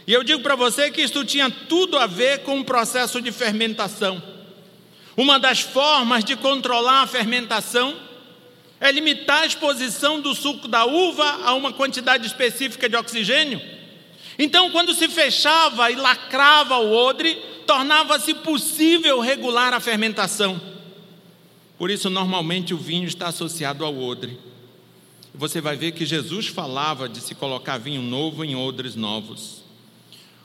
E 0.05 0.11
eu 0.11 0.23
digo 0.23 0.41
para 0.41 0.55
você 0.55 0.91
que 0.91 1.01
isto 1.01 1.23
tinha 1.23 1.49
tudo 1.49 1.97
a 1.97 2.05
ver 2.05 2.39
com 2.39 2.59
o 2.59 2.65
processo 2.65 3.21
de 3.21 3.31
fermentação. 3.31 4.21
Uma 5.15 5.39
das 5.39 5.61
formas 5.61 6.25
de 6.25 6.35
controlar 6.35 7.03
a 7.03 7.07
fermentação 7.07 7.95
é 8.79 8.91
limitar 8.91 9.43
a 9.43 9.45
exposição 9.45 10.19
do 10.19 10.35
suco 10.35 10.67
da 10.67 10.85
uva 10.85 11.39
a 11.43 11.53
uma 11.53 11.71
quantidade 11.71 12.27
específica 12.27 12.89
de 12.89 12.97
oxigênio. 12.97 13.61
Então, 14.37 14.69
quando 14.71 14.93
se 14.93 15.07
fechava 15.07 15.91
e 15.91 15.95
lacrava 15.95 16.77
o 16.77 16.93
odre, 16.93 17.35
tornava-se 17.65 18.33
possível 18.33 19.19
regular 19.19 19.73
a 19.73 19.79
fermentação. 19.79 20.68
Por 21.79 21.89
isso, 21.89 22.09
normalmente, 22.09 22.73
o 22.73 22.77
vinho 22.77 23.07
está 23.07 23.29
associado 23.29 23.85
ao 23.85 23.97
odre. 23.97 24.37
Você 25.33 25.61
vai 25.61 25.77
ver 25.77 25.93
que 25.93 26.05
Jesus 26.05 26.47
falava 26.47 27.07
de 27.07 27.21
se 27.21 27.33
colocar 27.33 27.77
vinho 27.77 28.01
novo 28.01 28.43
em 28.43 28.53
odres 28.53 28.95
novos. 28.97 29.63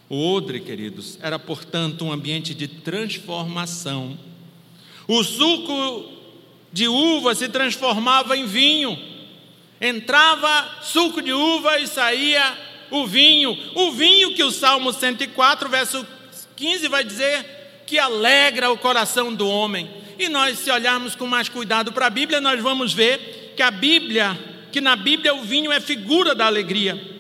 O 0.09 0.33
odre, 0.33 0.61
queridos, 0.61 1.19
era, 1.21 1.37
portanto, 1.37 2.05
um 2.05 2.13
ambiente 2.13 2.55
de 2.55 2.69
transformação. 2.69 4.17
O 5.09 5.25
suco 5.25 6.13
de 6.73 6.87
uva 6.87 7.35
se 7.35 7.49
transformava 7.49 8.37
em 8.37 8.47
vinho. 8.47 8.97
Entrava 9.81 10.83
suco 10.83 11.21
de 11.21 11.33
uva 11.33 11.81
e 11.81 11.89
saía 11.89 12.57
o 12.93 13.09
vinho. 13.09 13.59
O 13.75 13.91
vinho 13.91 14.35
que 14.35 14.45
o 14.45 14.53
Salmo 14.53 14.93
104, 14.93 15.69
verso 15.69 16.07
15 16.55 16.87
vai 16.87 17.03
dizer 17.03 17.83
que 17.85 17.99
alegra 17.99 18.71
o 18.71 18.79
coração 18.79 19.35
do 19.35 19.49
homem. 19.49 20.04
E 20.19 20.29
nós, 20.29 20.59
se 20.59 20.71
olharmos 20.71 21.15
com 21.15 21.27
mais 21.27 21.49
cuidado 21.49 21.93
para 21.93 22.07
a 22.07 22.11
Bíblia, 22.11 22.41
nós 22.41 22.61
vamos 22.61 22.93
ver 22.93 23.53
que 23.57 23.63
a 23.63 23.71
Bíblia, 23.71 24.39
que 24.71 24.81
na 24.81 24.97
Bíblia 24.97 25.35
o 25.35 25.43
vinho 25.43 25.73
é 25.73 25.81
figura 25.81 26.35
da 26.35 26.47
alegria. 26.47 27.13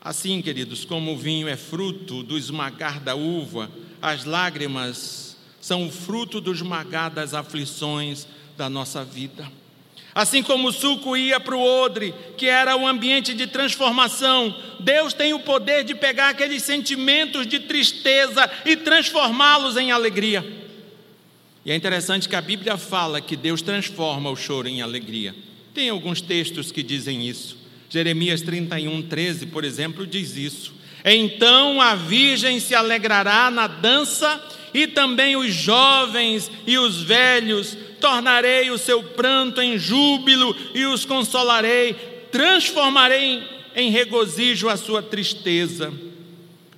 Assim, 0.00 0.40
queridos, 0.40 0.84
como 0.84 1.14
o 1.14 1.18
vinho 1.18 1.48
é 1.48 1.56
fruto 1.56 2.22
do 2.22 2.38
esmagar 2.38 3.00
da 3.00 3.14
uva, 3.14 3.70
as 4.00 4.24
lágrimas 4.24 5.36
são 5.60 5.86
o 5.86 5.90
fruto 5.90 6.40
do 6.40 6.52
esmagar 6.52 7.10
das 7.10 7.34
aflições 7.34 8.26
da 8.56 8.70
nossa 8.70 9.04
vida. 9.04 9.50
Assim 10.14 10.42
como 10.42 10.68
o 10.68 10.72
suco 10.72 11.16
ia 11.16 11.38
para 11.38 11.56
o 11.56 11.60
odre, 11.60 12.14
que 12.38 12.46
era 12.46 12.74
um 12.76 12.86
ambiente 12.86 13.34
de 13.34 13.46
transformação, 13.46 14.56
Deus 14.80 15.12
tem 15.12 15.34
o 15.34 15.40
poder 15.40 15.84
de 15.84 15.94
pegar 15.94 16.30
aqueles 16.30 16.62
sentimentos 16.62 17.46
de 17.46 17.58
tristeza 17.60 18.50
e 18.64 18.76
transformá-los 18.76 19.76
em 19.76 19.90
alegria. 19.90 20.65
E 21.66 21.72
é 21.72 21.74
interessante 21.74 22.28
que 22.28 22.36
a 22.36 22.40
Bíblia 22.40 22.76
fala 22.76 23.20
que 23.20 23.34
Deus 23.34 23.60
transforma 23.60 24.30
o 24.30 24.36
choro 24.36 24.68
em 24.68 24.82
alegria. 24.82 25.34
Tem 25.74 25.88
alguns 25.88 26.20
textos 26.20 26.70
que 26.70 26.80
dizem 26.80 27.28
isso. 27.28 27.58
Jeremias 27.90 28.40
31, 28.40 29.02
13, 29.02 29.46
por 29.46 29.64
exemplo, 29.64 30.06
diz 30.06 30.36
isso. 30.36 30.72
Então 31.04 31.80
a 31.80 31.96
virgem 31.96 32.60
se 32.60 32.72
alegrará 32.72 33.50
na 33.50 33.66
dança, 33.66 34.40
e 34.72 34.86
também 34.86 35.34
os 35.34 35.52
jovens 35.52 36.48
e 36.68 36.78
os 36.78 37.02
velhos 37.02 37.76
tornarei 38.00 38.70
o 38.70 38.78
seu 38.78 39.02
pranto 39.02 39.60
em 39.60 39.76
júbilo 39.76 40.54
e 40.72 40.84
os 40.84 41.04
consolarei, 41.04 41.94
transformarei 42.30 43.42
em 43.74 43.90
regozijo 43.90 44.68
a 44.68 44.76
sua 44.76 45.02
tristeza. 45.02 45.92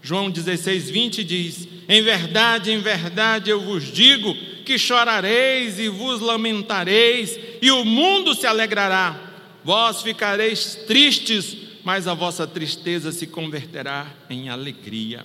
João 0.00 0.30
16, 0.30 0.88
20 0.88 1.24
diz: 1.24 1.68
Em 1.86 2.00
verdade, 2.00 2.70
em 2.70 2.78
verdade 2.78 3.50
eu 3.50 3.60
vos 3.60 3.92
digo 3.92 4.34
que 4.68 4.78
chorareis 4.78 5.78
e 5.78 5.88
vos 5.88 6.20
lamentareis, 6.20 7.38
e 7.62 7.70
o 7.70 7.86
mundo 7.86 8.34
se 8.34 8.46
alegrará. 8.46 9.18
Vós 9.64 10.02
ficareis 10.02 10.74
tristes, 10.86 11.56
mas 11.82 12.06
a 12.06 12.12
vossa 12.12 12.46
tristeza 12.46 13.10
se 13.10 13.26
converterá 13.26 14.06
em 14.28 14.50
alegria. 14.50 15.24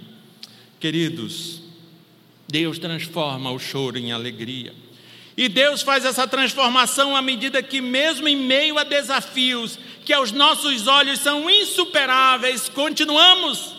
Queridos, 0.80 1.62
Deus 2.48 2.80
transforma 2.80 3.52
o 3.52 3.60
choro 3.60 3.98
em 3.98 4.14
alegria. 4.14 4.74
E 5.36 5.50
Deus 5.50 5.82
faz 5.82 6.06
essa 6.06 6.26
transformação 6.26 7.14
à 7.14 7.22
medida 7.22 7.62
que, 7.62 7.82
mesmo 7.82 8.30
em 8.30 8.38
meio 8.38 8.78
a 8.78 8.86
desafios 8.86 9.78
que 10.06 10.14
aos 10.14 10.32
nossos 10.32 10.88
olhos 10.88 11.20
são 11.20 11.50
insuperáveis, 11.50 12.70
continuamos. 12.70 13.76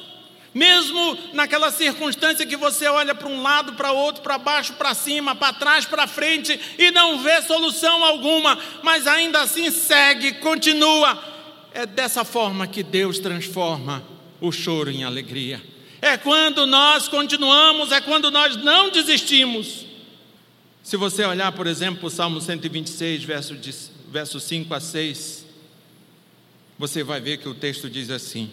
Mesmo 0.55 1.19
naquela 1.33 1.73
circunstância 1.73 2.47
que 2.47 2.57
você 2.57 2.87
olha 2.87 3.13
para 3.13 3.27
um 3.27 3.43
lado, 3.43 3.73
para 3.73 3.91
outro, 3.91 4.23
para 4.23 4.39
baixo, 4.39 4.75
para 4.75 4.95
cima, 4.95 5.35
para 5.35 5.53
trás, 5.53 5.85
para 5.85 6.07
frente 6.07 6.59
e 6.79 6.93
não 6.93 7.19
vê 7.19 7.43
solução 7.43 8.05
alguma, 8.05 8.57
mas 8.81 9.09
ainda 9.09 9.43
assim 9.43 9.69
segue, 9.73 10.35
continua. 10.35 11.21
É 11.73 11.85
dessa 11.85 12.25
forma 12.25 12.69
que 12.69 12.85
Deus 12.85 13.19
transforma 13.19 14.05
o 14.41 14.53
choro 14.53 14.93
em 14.93 15.03
alegria. 15.03 15.61
É 16.01 16.17
quando 16.17 16.67
nós 16.67 17.09
continuamos, 17.09 17.91
é 17.91 18.01
quando 18.01 18.31
nós 18.31 18.55
não 18.55 18.91
desistimos. 18.91 19.87
Se 20.85 20.97
você 20.97 21.25
olhar, 21.25 21.51
por 21.51 21.67
exemplo, 21.67 22.07
o 22.07 22.11
Salmo 22.11 22.41
126, 22.41 23.25
verso, 23.25 23.57
de, 23.57 23.75
verso 24.09 24.39
5 24.39 24.73
a 24.73 24.79
6, 24.79 25.47
você 26.79 27.03
vai 27.03 27.21
ver 27.21 27.39
que 27.39 27.49
o 27.49 27.55
texto 27.55 27.91
diz 27.91 28.11
assim: 28.11 28.51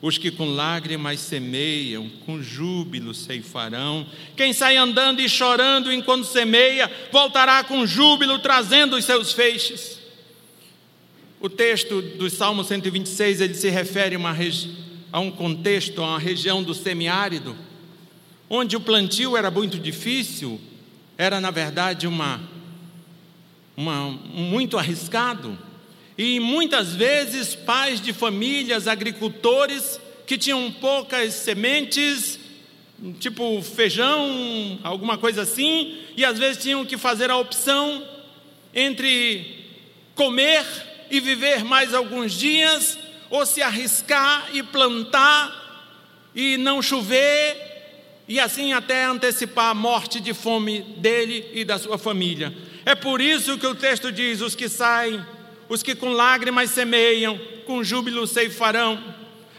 Os 0.00 0.16
que 0.16 0.30
com 0.30 0.46
lágrimas 0.54 1.18
semeiam, 1.18 2.08
com 2.24 2.40
júbilo 2.40 3.12
ceifarão. 3.12 4.06
Quem 4.36 4.52
sai 4.52 4.76
andando 4.76 5.20
e 5.20 5.28
chorando 5.28 5.92
enquanto 5.92 6.24
semeia, 6.24 6.90
voltará 7.10 7.64
com 7.64 7.86
júbilo, 7.86 8.38
trazendo 8.38 8.96
os 8.96 9.04
seus 9.04 9.32
feixes. 9.32 9.98
O 11.40 11.48
texto 11.48 12.00
do 12.02 12.28
Salmo 12.30 12.64
126 12.64 13.40
ele 13.40 13.54
se 13.54 13.68
refere 13.68 14.16
a, 14.16 14.36
a 15.12 15.20
um 15.20 15.30
contexto, 15.30 16.02
a 16.02 16.08
uma 16.08 16.18
região 16.18 16.62
do 16.62 16.74
semiárido, 16.74 17.56
onde 18.50 18.76
o 18.76 18.80
plantio 18.80 19.36
era 19.36 19.50
muito 19.50 19.78
difícil, 19.78 20.60
era 21.16 21.40
na 21.40 21.50
verdade 21.50 22.06
uma, 22.06 22.40
uma 23.76 24.10
muito 24.10 24.78
arriscado. 24.78 25.58
E 26.18 26.40
muitas 26.40 26.96
vezes 26.96 27.54
pais 27.54 28.00
de 28.00 28.12
famílias, 28.12 28.88
agricultores 28.88 30.00
que 30.26 30.36
tinham 30.36 30.70
poucas 30.72 31.32
sementes, 31.32 32.40
tipo 33.20 33.62
feijão, 33.62 34.80
alguma 34.82 35.16
coisa 35.16 35.42
assim, 35.42 35.96
e 36.16 36.24
às 36.24 36.36
vezes 36.36 36.60
tinham 36.60 36.84
que 36.84 36.98
fazer 36.98 37.30
a 37.30 37.36
opção 37.36 38.04
entre 38.74 39.64
comer 40.16 40.66
e 41.08 41.20
viver 41.20 41.64
mais 41.64 41.94
alguns 41.94 42.32
dias, 42.32 42.98
ou 43.30 43.46
se 43.46 43.62
arriscar 43.62 44.48
e 44.52 44.60
plantar 44.60 45.68
e 46.34 46.56
não 46.56 46.82
chover 46.82 47.68
e 48.26 48.38
assim 48.38 48.72
até 48.72 49.04
antecipar 49.04 49.70
a 49.70 49.74
morte 49.74 50.20
de 50.20 50.34
fome 50.34 50.80
dele 50.98 51.48
e 51.54 51.64
da 51.64 51.78
sua 51.78 51.96
família. 51.96 52.52
É 52.84 52.94
por 52.94 53.20
isso 53.20 53.56
que 53.56 53.66
o 53.66 53.74
texto 53.74 54.12
diz: 54.12 54.40
os 54.40 54.54
que 54.54 54.68
saem, 54.68 55.24
os 55.68 55.82
que 55.82 55.94
com 55.94 56.10
lágrimas 56.10 56.70
semeiam, 56.70 57.38
com 57.66 57.84
júbilo 57.84 58.26
ceifarão. 58.26 59.02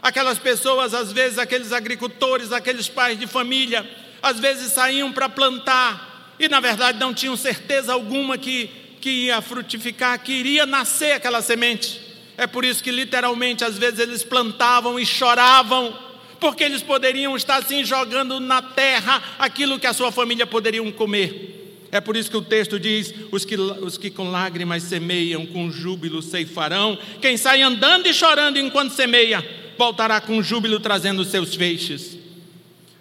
Aquelas 0.02 0.38
pessoas, 0.38 0.94
às 0.94 1.12
vezes, 1.12 1.38
aqueles 1.38 1.72
agricultores, 1.72 2.52
aqueles 2.52 2.88
pais 2.88 3.18
de 3.18 3.26
família, 3.26 3.88
às 4.22 4.40
vezes 4.40 4.72
saíam 4.72 5.12
para 5.12 5.28
plantar 5.28 6.34
e, 6.38 6.48
na 6.48 6.58
verdade, 6.58 6.98
não 6.98 7.12
tinham 7.12 7.36
certeza 7.36 7.92
alguma 7.92 8.38
que, 8.38 8.70
que 9.00 9.26
ia 9.26 9.40
frutificar, 9.40 10.18
que 10.18 10.32
iria 10.32 10.64
nascer 10.64 11.12
aquela 11.12 11.42
semente. 11.42 12.00
É 12.36 12.46
por 12.46 12.64
isso 12.64 12.82
que, 12.82 12.90
literalmente, 12.90 13.64
às 13.64 13.76
vezes 13.76 14.00
eles 14.00 14.24
plantavam 14.24 14.98
e 14.98 15.04
choravam 15.04 16.10
porque 16.40 16.64
eles 16.64 16.82
poderiam 16.82 17.36
estar 17.36 17.56
assim 17.56 17.84
jogando 17.84 18.40
na 18.40 18.62
terra 18.62 19.22
aquilo 19.38 19.78
que 19.78 19.86
a 19.86 19.92
sua 19.92 20.10
família 20.10 20.46
poderiam 20.46 20.90
comer. 20.90 21.59
É 21.92 22.00
por 22.00 22.16
isso 22.16 22.30
que 22.30 22.36
o 22.36 22.42
texto 22.42 22.78
diz: 22.78 23.12
os 23.32 23.44
que, 23.44 23.56
os 23.56 23.98
que 23.98 24.10
com 24.10 24.30
lágrimas 24.30 24.82
semeiam, 24.82 25.44
com 25.46 25.70
júbilo 25.70 26.22
ceifarão. 26.22 26.98
Quem 27.20 27.36
sai 27.36 27.62
andando 27.62 28.06
e 28.06 28.14
chorando 28.14 28.58
enquanto 28.58 28.92
semeia, 28.92 29.46
voltará 29.76 30.20
com 30.20 30.42
júbilo 30.42 30.78
trazendo 30.78 31.24
seus 31.24 31.54
feixes. 31.54 32.18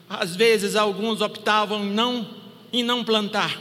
Às 0.10 0.36
vezes 0.36 0.76
alguns 0.76 1.22
optavam 1.22 1.86
não, 1.86 2.28
em 2.74 2.84
não 2.84 3.04
plantar, 3.04 3.60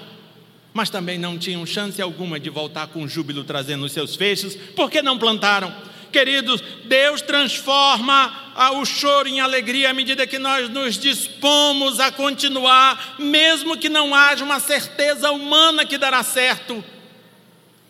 mas 0.72 0.88
também 0.88 1.18
não 1.18 1.36
tinham 1.36 1.66
chance 1.66 2.00
alguma 2.00 2.40
de 2.40 2.48
voltar 2.48 2.86
com 2.86 3.06
júbilo 3.06 3.44
trazendo 3.44 3.84
os 3.84 3.92
seus 3.92 4.16
feixes, 4.16 4.56
porque 4.74 5.02
não 5.02 5.18
plantaram. 5.18 5.74
Queridos, 6.10 6.62
Deus 6.86 7.20
transforma 7.20 8.47
o 8.72 8.84
choro 8.84 9.28
em 9.28 9.40
alegria 9.40 9.90
à 9.90 9.94
medida 9.94 10.26
que 10.26 10.38
nós 10.38 10.68
nos 10.68 10.98
dispomos 10.98 12.00
a 12.00 12.10
continuar, 12.10 13.16
mesmo 13.18 13.76
que 13.76 13.88
não 13.88 14.14
haja 14.14 14.44
uma 14.44 14.58
certeza 14.58 15.30
humana 15.30 15.86
que 15.86 15.96
dará 15.96 16.22
certo, 16.22 16.82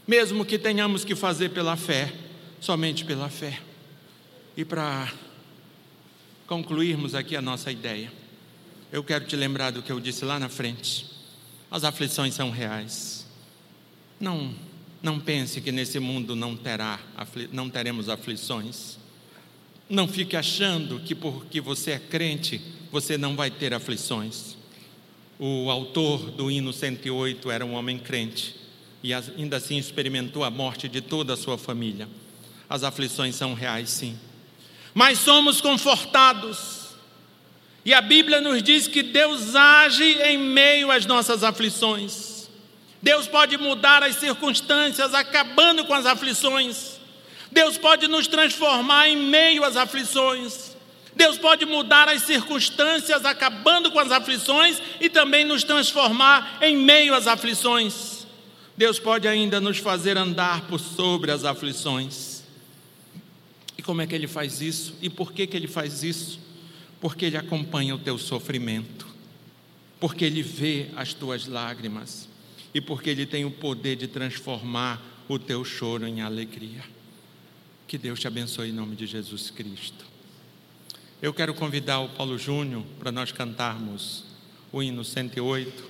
mesmo 0.07 0.45
que 0.45 0.59
tenhamos 0.59 1.05
que 1.05 1.15
fazer 1.15 1.51
pela 1.51 1.77
fé, 1.77 2.13
somente 2.61 3.05
pela 3.05 3.29
fé. 3.29 3.61
E 4.57 4.65
para 4.65 5.13
concluirmos 6.47 7.15
aqui 7.15 7.37
a 7.37 7.43
nossa 7.43 7.71
ideia, 7.71 8.13
eu 8.93 9.03
quero 9.03 9.27
te 9.27 9.37
lembrar 9.37 9.71
do 9.71 9.83
que 9.83 9.93
eu 9.93 10.01
disse 10.01 10.25
lá 10.25 10.39
na 10.39 10.49
frente. 10.49 11.07
As 11.71 11.85
aflições 11.85 12.35
são 12.35 12.51
reais. 12.51 13.27
Não 14.21 14.55
não 15.03 15.21
pense 15.21 15.61
que 15.61 15.71
nesse 15.71 15.99
mundo 15.99 16.35
não, 16.35 16.57
terá, 16.57 16.99
não 17.53 17.71
teremos 17.71 18.09
aflições. 18.09 18.99
Não 19.89 20.07
fique 20.07 20.37
achando 20.37 21.01
que 21.01 21.15
porque 21.15 21.61
você 21.61 21.93
é 21.93 21.99
crente, 21.99 22.61
você 22.91 23.17
não 23.17 23.35
vai 23.35 23.51
ter 23.51 23.73
aflições. 23.73 24.57
O 25.39 25.71
autor 25.71 26.31
do 26.31 26.51
hino 26.51 26.73
108 26.73 27.51
era 27.51 27.65
um 27.65 27.75
homem 27.75 27.99
crente 27.99 28.55
e 29.03 29.15
ainda 29.15 29.57
assim 29.57 29.79
experimentou 29.79 30.45
a 30.45 30.51
morte 30.51 30.89
de 30.89 31.01
toda 31.01 31.35
a 31.35 31.37
sua 31.37 31.57
família. 31.57 32.09
As 32.69 32.83
aflições 32.83 33.35
são 33.35 33.55
reais, 33.55 33.91
sim. 33.91 34.19
Mas 34.93 35.19
somos 35.19 35.61
confortados. 35.61 36.89
E 37.85 37.95
a 37.95 38.01
Bíblia 38.01 38.41
nos 38.41 38.63
diz 38.63 38.87
que 38.89 39.03
Deus 39.03 39.55
age 39.55 40.05
em 40.23 40.37
meio 40.37 40.91
às 40.91 41.07
nossas 41.07 41.43
aflições. 41.43 42.51
Deus 43.01 43.27
pode 43.27 43.57
mudar 43.57 44.03
as 44.03 44.17
circunstâncias, 44.17 45.15
acabando 45.15 45.85
com 45.85 45.95
as 45.95 46.05
aflições. 46.05 46.99
Deus 47.51 47.79
pode 47.79 48.07
nos 48.07 48.27
transformar 48.27 49.09
em 49.09 49.17
meio 49.17 49.65
às 49.65 49.77
aflições. 49.77 50.77
Deus 51.15 51.37
pode 51.37 51.65
mudar 51.67 52.09
as 52.09 52.23
circunstâncias, 52.23 53.25
acabando 53.25 53.91
com 53.91 53.99
as 53.99 54.13
aflições 54.13 54.81
e 55.01 55.09
também 55.09 55.45
nos 55.45 55.65
transformar 55.65 56.59
em 56.63 56.77
meio 56.77 57.15
às 57.15 57.27
aflições. 57.27 58.27
Deus 58.77 58.99
pode 59.01 59.27
ainda 59.27 59.61
nos 59.61 59.79
fazer 59.79 60.17
andar 60.17 60.63
por 60.69 60.79
sobre 60.79 61.33
as 61.33 61.45
aflições. 61.45 62.45
E 63.77 63.83
como 63.83 64.01
é 64.01 64.07
que 64.07 64.15
ele 64.15 64.29
faz 64.29 64.61
isso? 64.61 64.95
E 65.03 65.11
por 65.11 65.33
que, 65.33 65.47
que 65.47 65.57
ele 65.57 65.67
faz 65.67 66.05
isso? 66.05 66.39
Porque 67.01 67.25
ele 67.25 67.37
acompanha 67.37 67.95
o 67.95 67.99
teu 67.99 68.17
sofrimento. 68.19 69.09
porque 70.01 70.25
Ele 70.25 70.43
vê 70.43 70.87
as 70.97 71.13
tuas 71.13 71.47
lágrimas 71.47 72.29
e 72.73 72.81
porque 72.81 73.11
Ele 73.11 73.27
tem 73.27 73.45
o 73.45 73.51
poder 73.51 73.97
de 73.97 74.07
transformar 74.07 75.03
o 75.29 75.39
teu 75.39 75.65
choro 75.65 76.07
em 76.07 76.21
alegria. 76.21 76.83
Que 77.89 77.97
Deus 77.97 78.21
te 78.21 78.27
abençoe 78.27 78.69
em 78.69 78.73
nome 78.73 78.95
de 78.95 79.07
Jesus 79.07 79.49
Cristo. 79.49 80.05
Eu 81.23 81.33
quero 81.33 81.55
convidar 81.55 82.01
o 82.01 82.11
Paulo 82.11 82.37
Júnior 82.37 82.85
para 82.99 83.11
nós 83.11 83.33
cantarmos 83.33 84.27
o 84.71 84.83
hino 84.83 85.03
108. 85.03 85.89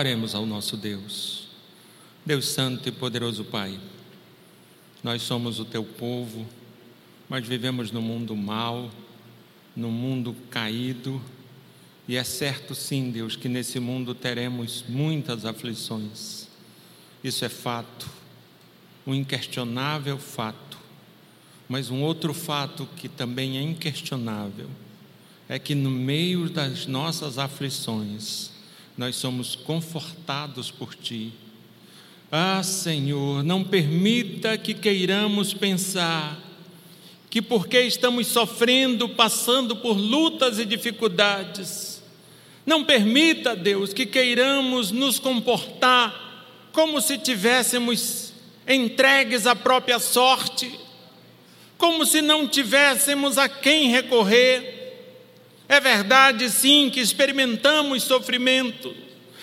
Oremos 0.00 0.34
ao 0.34 0.46
nosso 0.46 0.78
Deus. 0.78 1.46
Deus 2.24 2.48
Santo 2.48 2.88
e 2.88 2.90
poderoso 2.90 3.44
Pai, 3.44 3.78
nós 5.04 5.20
somos 5.20 5.60
o 5.60 5.64
teu 5.66 5.84
povo, 5.84 6.46
mas 7.28 7.46
vivemos 7.46 7.90
no 7.90 8.00
mundo 8.00 8.34
mau, 8.34 8.90
no 9.76 9.90
mundo 9.90 10.34
caído, 10.50 11.20
e 12.08 12.16
é 12.16 12.24
certo 12.24 12.74
sim, 12.74 13.10
Deus, 13.10 13.36
que 13.36 13.46
nesse 13.46 13.78
mundo 13.78 14.14
teremos 14.14 14.82
muitas 14.88 15.44
aflições. 15.44 16.48
Isso 17.22 17.44
é 17.44 17.50
fato, 17.50 18.08
um 19.06 19.14
inquestionável 19.14 20.16
fato. 20.16 20.78
Mas 21.68 21.90
um 21.90 22.00
outro 22.00 22.32
fato 22.32 22.88
que 22.96 23.06
também 23.06 23.58
é 23.58 23.60
inquestionável 23.60 24.70
é 25.46 25.58
que 25.58 25.74
no 25.74 25.90
meio 25.90 26.48
das 26.48 26.86
nossas 26.86 27.36
aflições, 27.36 28.59
nós 28.96 29.16
somos 29.16 29.54
confortados 29.54 30.70
por 30.70 30.94
Ti. 30.94 31.32
Ah, 32.30 32.62
Senhor, 32.62 33.42
não 33.42 33.64
permita 33.64 34.56
que 34.56 34.74
queiramos 34.74 35.52
pensar 35.52 36.38
que 37.28 37.40
porque 37.40 37.80
estamos 37.80 38.26
sofrendo, 38.26 39.08
passando 39.08 39.76
por 39.76 39.96
lutas 39.96 40.58
e 40.58 40.64
dificuldades, 40.64 42.02
não 42.66 42.84
permita, 42.84 43.56
Deus, 43.56 43.92
que 43.92 44.04
queiramos 44.04 44.90
nos 44.90 45.18
comportar 45.18 46.68
como 46.72 47.00
se 47.00 47.18
tivéssemos 47.18 48.32
entregues 48.66 49.46
à 49.46 49.56
própria 49.56 49.98
sorte, 49.98 50.78
como 51.76 52.04
se 52.04 52.20
não 52.22 52.46
tivéssemos 52.46 53.38
a 53.38 53.48
quem 53.48 53.90
recorrer. 53.90 54.79
É 55.70 55.78
verdade, 55.78 56.50
sim, 56.50 56.90
que 56.90 56.98
experimentamos 56.98 58.02
sofrimento, 58.02 58.92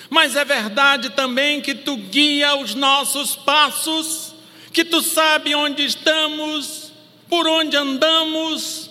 mas 0.09 0.35
é 0.35 0.43
verdade 0.43 1.11
também 1.11 1.61
que 1.61 1.73
tu 1.73 1.95
guia 1.95 2.53
os 2.57 2.75
nossos 2.75 3.33
passos, 3.33 4.35
que 4.73 4.83
tu 4.83 5.01
sabe 5.01 5.55
onde 5.55 5.85
estamos, 5.85 6.91
por 7.29 7.47
onde 7.47 7.77
andamos, 7.77 8.89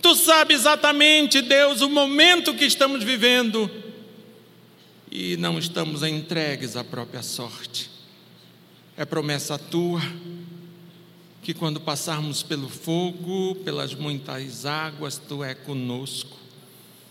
tu 0.00 0.14
sabe 0.14 0.54
exatamente, 0.54 1.42
Deus, 1.42 1.82
o 1.82 1.90
momento 1.90 2.54
que 2.54 2.64
estamos 2.64 3.04
vivendo 3.04 3.70
e 5.12 5.36
não 5.36 5.58
estamos 5.58 6.02
entregues 6.02 6.74
à 6.74 6.82
própria 6.82 7.22
sorte. 7.22 7.90
É 8.96 9.04
promessa 9.04 9.58
tua 9.58 10.00
que 11.42 11.52
quando 11.52 11.80
passarmos 11.80 12.42
pelo 12.42 12.70
fogo, 12.70 13.56
pelas 13.56 13.94
muitas 13.94 14.64
águas, 14.64 15.18
tu 15.18 15.44
é 15.44 15.54
conosco. 15.54 16.47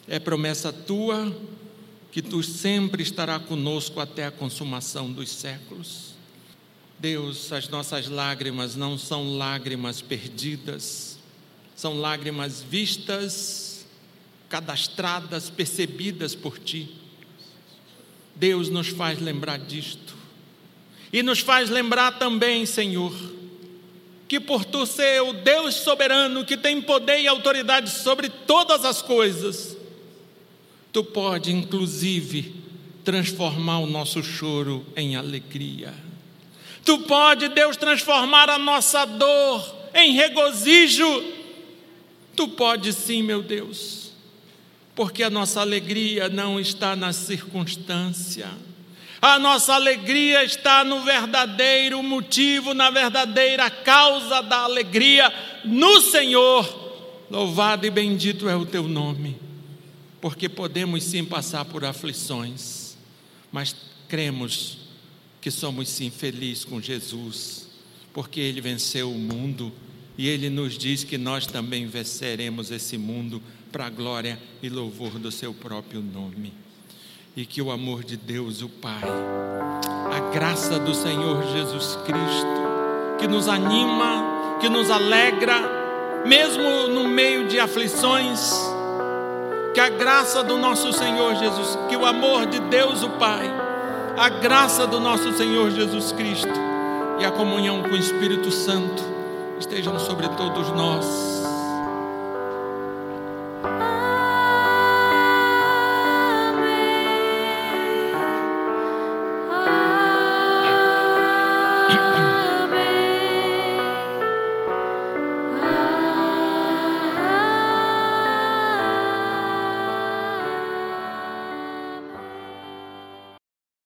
É 0.07 0.19
promessa 0.19 0.71
tua 0.71 1.35
que 2.11 2.21
tu 2.21 2.41
sempre 2.41 3.03
estará 3.03 3.39
conosco 3.39 3.99
até 3.99 4.25
a 4.25 4.31
consumação 4.31 5.11
dos 5.11 5.29
séculos. 5.29 6.15
Deus, 6.97 7.51
as 7.51 7.69
nossas 7.69 8.07
lágrimas 8.07 8.75
não 8.75 8.97
são 8.97 9.37
lágrimas 9.37 10.01
perdidas, 10.01 11.19
são 11.75 11.99
lágrimas 11.99 12.63
vistas, 12.63 13.85
cadastradas, 14.49 15.49
percebidas 15.49 16.33
por 16.33 16.57
ti. 16.57 16.89
Deus 18.35 18.69
nos 18.69 18.87
faz 18.87 19.19
lembrar 19.21 19.59
disto. 19.59 20.15
E 21.13 21.21
nos 21.21 21.39
faz 21.39 21.69
lembrar 21.69 22.17
também, 22.17 22.65
Senhor, 22.65 23.13
que 24.27 24.39
por 24.39 24.65
tu 24.65 24.85
ser 24.85 25.21
o 25.21 25.33
Deus 25.33 25.75
soberano 25.75 26.43
que 26.43 26.57
tem 26.57 26.81
poder 26.81 27.19
e 27.19 27.27
autoridade 27.27 27.91
sobre 27.91 28.29
todas 28.29 28.83
as 28.83 29.01
coisas, 29.01 29.76
Tu 30.97 31.03
pode, 31.03 31.51
inclusive, 31.51 32.55
transformar 33.03 33.77
o 33.77 33.85
nosso 33.85 34.23
choro 34.23 34.83
em 34.95 35.15
alegria. 35.15 35.93
Tu 36.83 36.97
pode, 37.01 37.49
Deus, 37.49 37.77
transformar 37.77 38.49
a 38.49 38.57
nossa 38.57 39.05
dor 39.05 39.75
em 39.93 40.13
regozijo. 40.13 41.23
Tu 42.35 42.47
pode 42.47 42.91
sim, 42.93 43.21
meu 43.21 43.43
Deus, 43.43 44.11
porque 44.95 45.21
a 45.21 45.29
nossa 45.29 45.61
alegria 45.61 46.29
não 46.29 46.59
está 46.59 46.95
na 46.95 47.13
circunstância. 47.13 48.49
A 49.21 49.37
nossa 49.37 49.75
alegria 49.75 50.43
está 50.43 50.83
no 50.83 51.01
verdadeiro 51.01 52.01
motivo, 52.01 52.73
na 52.73 52.89
verdadeira 52.89 53.69
causa 53.69 54.41
da 54.41 54.61
alegria, 54.61 55.31
no 55.63 56.01
Senhor. 56.01 57.27
Louvado 57.29 57.85
e 57.85 57.91
bendito 57.91 58.49
é 58.49 58.55
o 58.55 58.65
teu 58.65 58.87
nome 58.87 59.45
porque 60.19 60.49
podemos 60.49 61.03
sim 61.03 61.23
passar 61.23 61.65
por 61.65 61.85
aflições, 61.85 62.97
mas 63.51 63.75
cremos 64.07 64.79
que 65.39 65.51
somos 65.51 65.89
sim 65.89 66.09
felizes 66.09 66.65
com 66.65 66.81
Jesus, 66.81 67.67
porque 68.13 68.39
Ele 68.39 68.61
venceu 68.61 69.11
o 69.11 69.17
mundo 69.17 69.71
e 70.17 70.27
Ele 70.27 70.49
nos 70.49 70.77
diz 70.77 71.03
que 71.03 71.17
nós 71.17 71.45
também 71.45 71.85
venceremos 71.85 72.71
esse 72.71 72.97
mundo 72.97 73.41
para 73.71 73.85
a 73.85 73.89
glória 73.89 74.39
e 74.61 74.69
louvor 74.69 75.19
do 75.19 75.31
Seu 75.31 75.53
próprio 75.53 76.01
nome. 76.01 76.53
E 77.35 77.45
que 77.45 77.61
o 77.61 77.69
amor 77.69 78.03
de 78.03 78.17
Deus, 78.17 78.63
o 78.63 78.69
Pai, 78.69 79.03
a 80.11 80.33
graça 80.33 80.79
do 80.79 80.95
Senhor 80.95 81.43
Jesus 81.53 81.95
Cristo, 81.97 83.17
que 83.19 83.27
nos 83.27 83.47
anima, 83.47 84.57
que 84.59 84.67
nos 84.67 84.89
alegra, 84.89 86.23
mesmo 86.25 86.87
no 86.87 87.07
meio 87.07 87.47
de 87.47 87.59
aflições, 87.59 88.39
que 89.77 89.81
a 89.81 89.89
graça 89.89 90.43
do 90.43 90.57
nosso 90.57 90.91
Senhor 90.91 91.35
Jesus, 91.35 91.77
que 91.87 91.95
o 91.95 92.03
amor 92.03 92.47
de 92.47 92.59
Deus 92.61 93.03
o 93.03 93.11
Pai, 93.11 93.47
a 94.17 94.27
graça 94.27 94.87
do 94.87 94.99
nosso 94.99 95.31
Senhor 95.33 95.69
Jesus 95.69 96.11
Cristo 96.13 96.49
e 97.19 97.23
a 97.23 97.29
comunhão 97.29 97.83
com 97.83 97.89
o 97.89 97.95
Espírito 97.95 98.49
Santo 98.49 99.03
estejam 99.59 99.99
sobre 99.99 100.29
todos 100.29 100.71
nós 100.71 101.36